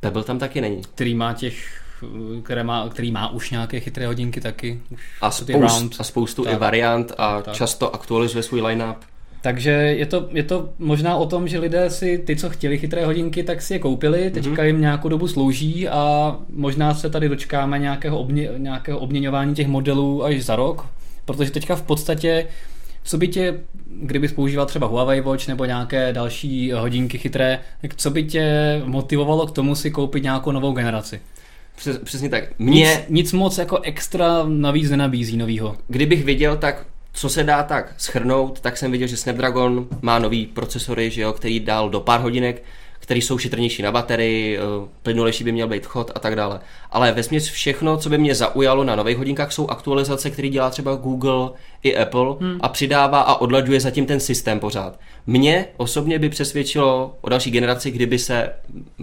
[0.00, 0.82] Pebble tam taky není.
[0.94, 1.82] Který má těch
[2.42, 4.80] které má, který má už nějaké chytré hodinky taky.
[4.90, 7.54] Už a, spoust, a spoustu tak, i variant a tak.
[7.54, 8.96] často aktualizuje svůj line-up.
[9.42, 13.06] Takže je to, je to možná o tom, že lidé si, ty, co chtěli chytré
[13.06, 14.66] hodinky, tak si je koupili, teďka mm-hmm.
[14.66, 20.24] jim nějakou dobu slouží a možná se tady dočkáme nějakého, obmě, nějakého obměňování těch modelů
[20.24, 20.86] až za rok,
[21.24, 22.46] protože teďka v podstatě
[23.04, 28.10] co by tě, kdyby používal třeba Huawei Watch nebo nějaké další hodinky chytré, tak co
[28.10, 31.20] by tě motivovalo k tomu si koupit nějakou novou generaci?
[31.76, 32.44] Přes, přesně tak.
[32.58, 32.80] Mě...
[32.80, 35.76] Nic, nic moc jako extra navíc nenabízí novýho.
[35.88, 40.46] Kdybych viděl, tak co se dá tak schrnout, tak jsem viděl, že Snapdragon má nový
[40.46, 42.62] procesory, že jo, který dal do pár hodinek,
[43.02, 44.60] který jsou šetrnější na baterii, eh,
[45.02, 46.60] plynulejší by měl být chod a tak dále.
[46.90, 50.94] Ale ve všechno, co by mě zaujalo na nových hodinkách, jsou aktualizace, které dělá třeba
[50.94, 51.50] Google
[51.82, 52.58] i Apple hmm.
[52.60, 55.00] a přidává a odlaďuje zatím ten systém pořád.
[55.26, 58.50] Mě osobně by přesvědčilo o další generaci, kdyby se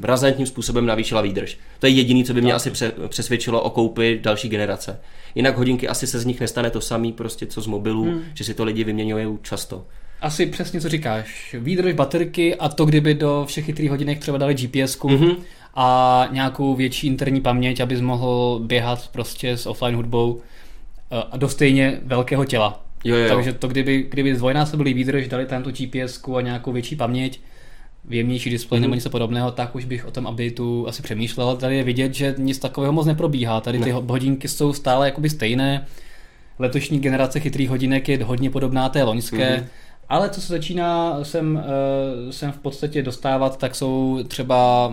[0.04, 1.58] razantním způsobem navýšila výdrž.
[1.80, 2.56] To je jediné, co by mě tak.
[2.56, 2.72] asi
[3.08, 5.00] přesvědčilo o koupi další generace.
[5.36, 8.24] Jinak hodinky asi se z nich nestane to samý, prostě co z mobilů, hmm.
[8.34, 9.86] že si to lidi vyměňují často.
[10.22, 11.56] Asi přesně co říkáš.
[11.60, 15.36] Výdrž baterky a to, kdyby do všech chytrých hodinek třeba dali GPS mm-hmm.
[15.76, 20.42] a nějakou větší interní paměť, abys mohl běhat prostě s offline hudbou
[21.12, 22.84] eh, a do stejně velkého těla.
[23.04, 23.36] Jo, jo.
[23.36, 27.40] Takže to, kdyby, kdyby zdvojnásobili výdrž, dali tam tu GPS a nějakou větší paměť,
[28.10, 28.82] jemnější displej mm-hmm.
[28.82, 31.56] nebo něco podobného, tak už bych o tom updateu asi přemýšlel.
[31.58, 33.62] Tady je vidět, že nic takového moc neprobíhá.
[33.62, 34.00] Tady ty ne.
[34.08, 35.86] hodinky jsou stále jakoby stejné.
[36.60, 39.58] Letošní generace chytrých hodinek je hodně podobná té loňské.
[39.58, 39.66] Mm-hmm.
[40.10, 44.92] Ale co se začíná sem, uh, sem v podstatě dostávat, tak jsou třeba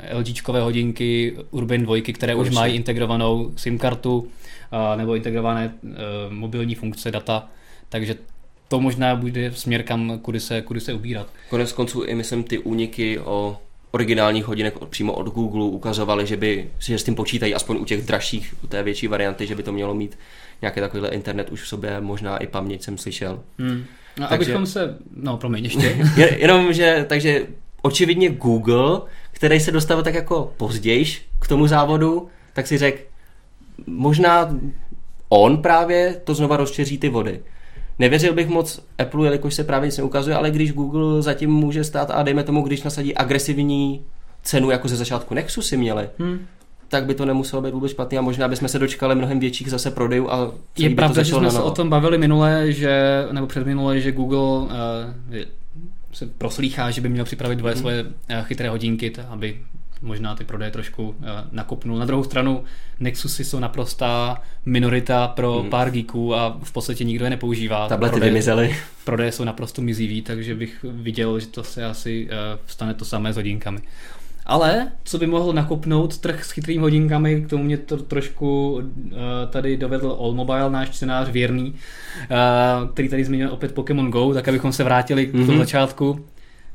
[0.00, 2.50] eh, LGčkové hodinky Urban 2, které Určitě.
[2.50, 4.28] už mají integrovanou SIM kartu uh,
[4.96, 5.74] nebo integrované
[6.28, 7.48] mobilní funkce data,
[7.88, 8.16] takže
[8.68, 11.26] to možná bude směr, kam, kudy se, kudy se ubírat.
[11.50, 13.58] Konec konců i myslím ty úniky o
[13.90, 18.06] originálních hodinek přímo od Google ukazovaly, že by že s tím počítají aspoň u těch
[18.06, 20.18] dražších, u té větší varianty, že by to mělo mít
[20.62, 23.42] nějaký takovýhle internet už v sobě, možná i paměť jsem slyšel.
[23.58, 23.84] Hmm.
[24.18, 25.96] No, takže, abychom se, no promiň, ještě.
[26.38, 27.46] jenom, že, takže
[27.82, 29.00] očividně Google,
[29.32, 31.04] který se dostal tak jako později
[31.40, 33.02] k tomu závodu, tak si řekl,
[33.86, 34.58] možná
[35.28, 37.40] on právě to znova rozčeří ty vody.
[37.98, 42.10] Nevěřil bych moc Apple, jelikož se právě nic neukazuje, ale když Google zatím může stát
[42.10, 44.04] a dejme tomu, když nasadí agresivní
[44.42, 46.46] cenu, jako ze začátku Nexusy měli, hmm.
[46.88, 49.90] Tak by to nemuselo být vůbec špatný a možná bychom se dočkali mnohem větších zase
[49.90, 54.12] prodejů a Je pravda, že jsme se o tom bavili minule, že, nebo předminule, že
[54.12, 54.68] Google uh,
[56.12, 57.80] se proslýchá, že by měl připravit dvoje hmm.
[57.80, 58.10] svoje uh,
[58.42, 59.58] chytré hodinky, aby
[60.02, 61.14] možná ty prodeje trošku uh,
[61.52, 61.98] nakopnul.
[61.98, 62.64] Na druhou stranu
[63.00, 65.70] Nexusy jsou naprostá minorita pro hmm.
[65.70, 67.88] pár geeků a v podstatě nikdo je nepoužívá.
[67.88, 68.76] Tablety prodeje, vymizely.
[69.04, 73.32] Prodeje jsou naprosto mizivý, takže bych viděl, že to se asi uh, stane to samé
[73.32, 73.80] s hodinkami.
[74.48, 78.82] Ale co by mohl nakopnout trh s chytrými hodinkami, k tomu mě to trošku uh,
[79.50, 84.48] tady dovedl All Mobile, náš čtenář věrný, uh, který tady zmínil opět Pokémon Go, tak
[84.48, 85.58] abychom se vrátili k tomu mm-hmm.
[85.58, 86.24] začátku.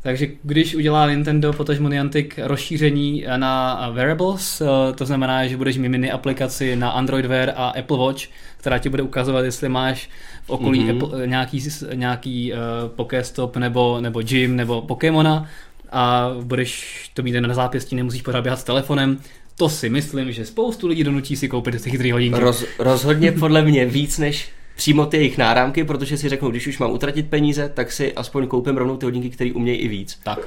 [0.04, 5.90] Takže když udělá Nintendo potažmo Niantic rozšíření na wearables, eh, to znamená, že budeš mít
[5.90, 8.24] mini aplikaci na Android Wear a Apple Watch,
[8.58, 10.10] která ti bude ukazovat, jestli máš
[10.46, 11.04] v okolí mm-hmm.
[11.04, 11.64] Apple, nějaký,
[11.94, 12.60] nějaký uh,
[12.96, 15.46] Pokéstop nebo, nebo Gym nebo Pokémona
[15.94, 19.20] a budeš to mít na zápěstí, nemusíš pořád běhat s telefonem,
[19.56, 22.40] to si myslím, že spoustu lidí donutí si koupit ty chytrý hodinky.
[22.40, 26.80] Roz, rozhodně podle mě víc než přímo ty jejich náramky, protože si řeknou, když už
[26.80, 30.20] mám utratit peníze, tak si aspoň koupím rovnou ty hodinky, které umějí i víc.
[30.24, 30.40] Tak.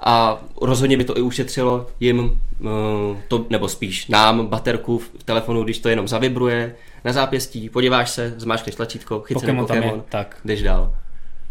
[0.00, 5.64] A rozhodně by to i ušetřilo jim, uh, to, nebo spíš nám, baterku v telefonu,
[5.64, 6.74] když to jenom zavibruje
[7.04, 10.36] na zápěstí, podíváš se, zmáčkneš tlačítko, chycený Pokémon, Pokémon tak.
[10.44, 10.94] jdeš dál.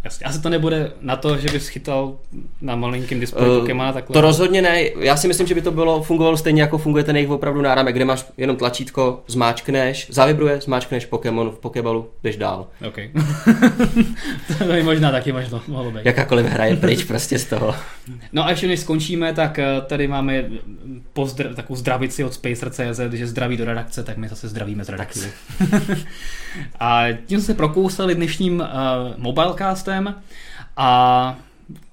[0.05, 0.25] Jasně.
[0.25, 2.15] Asi to nebude na to, že bys chytal
[2.61, 4.13] na malinkém displeji uh, Pokémona takhle.
[4.13, 4.81] To rozhodně ne.
[4.99, 7.95] Já si myslím, že by to bylo fungovalo stejně jako funguje ten jejich opravdu náramek,
[7.95, 12.67] kde máš jenom tlačítko, zmáčkneš, zavibruje, zmáčkneš Pokémon v Pokéballu, jdeš dál.
[12.87, 12.95] OK.
[14.67, 16.05] to je možná taky možno, mohlo být.
[16.05, 17.75] Jakákoliv hra je pryč prostě z toho.
[18.33, 20.45] No a ještě než skončíme, tak eh, tady máme
[21.15, 25.31] pozdr- takovou zdravici od Spacer.cz, že zdraví do redakce, tak my zase zdravíme z redakce.
[26.79, 28.65] a tím se prokousali dnešním uh,
[29.17, 30.15] mobilecastem systém
[30.77, 31.37] a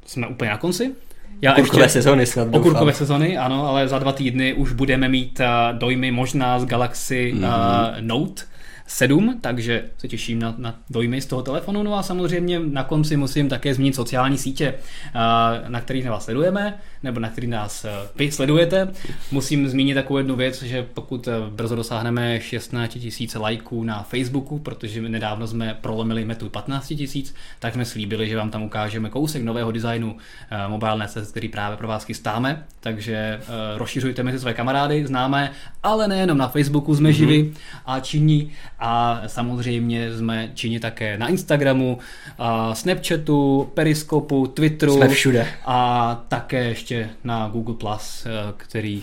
[0.07, 0.94] jsme úplně na konci.
[1.42, 2.61] Já okurkové ještě, sezony snad doufám.
[2.61, 7.32] Okurkové sezony, ano, ale za dva týdny už budeme mít uh, dojmy možná z Galaxy
[7.34, 7.94] mm-hmm.
[7.94, 8.42] uh, Note
[8.87, 11.83] 7, takže se těším na, na dojmy z toho telefonu.
[11.83, 14.74] No a samozřejmě na konci musím také zmínit sociální sítě,
[15.68, 18.89] na kterých vás sledujeme, nebo na kterých nás vy sledujete.
[19.30, 25.03] Musím zmínit takovou jednu věc, že pokud brzo dosáhneme 16 tisíc lajků na Facebooku, protože
[25.03, 29.72] nedávno jsme prolomili metu 15 tisíc, tak jsme slíbili, že vám tam ukážeme kousek nového
[29.72, 30.16] designu
[30.68, 32.64] Mobile Nest, který právě pro vás chystáme.
[32.80, 33.41] Takže
[33.76, 35.51] rozšiřujte mezi své kamarády, známé,
[35.83, 37.12] ale nejenom na Facebooku jsme mm-hmm.
[37.12, 37.53] živi
[37.87, 38.53] a činní
[38.85, 41.99] a samozřejmě jsme činni také na Instagramu,
[42.39, 44.97] a Snapchatu, Periskopu, Twitteru.
[44.97, 45.47] Jsme všude.
[45.64, 49.03] A také ještě na Google+, Plus, eh, který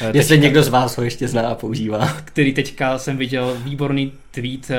[0.00, 2.08] eh, Jestli teďka, někdo z vás ho ještě zná a používá.
[2.24, 4.76] Který teďka jsem viděl výborný tweet eh,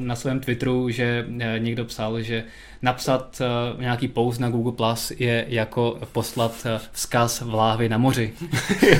[0.00, 1.26] na svém Twitteru, že
[1.58, 2.44] někdo psal, že
[2.82, 3.42] napsat
[3.78, 8.32] nějaký post na Google Plus je jako poslat vzkaz v láhvi na moři.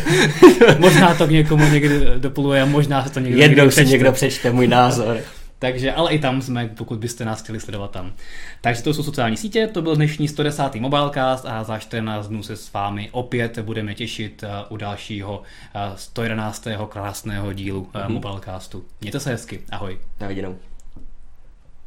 [0.79, 4.53] možná to k někomu někdy dopluje a možná se to někdo Jednou si někdo přečte
[4.53, 5.21] můj názor.
[5.61, 8.13] Takže, ale i tam jsme, pokud byste nás chtěli sledovat tam.
[8.61, 10.75] Takže to jsou sociální sítě, to byl dnešní 110.
[10.75, 15.97] Mobilecast a za 14 dnů se s vámi opět budeme těšit uh, u dalšího uh,
[15.97, 16.67] 111.
[16.89, 18.09] krásného dílu mm-hmm.
[18.09, 18.85] Mobilecastu.
[19.01, 19.99] Mějte se hezky, ahoj.
[20.21, 20.70] Na viděnou.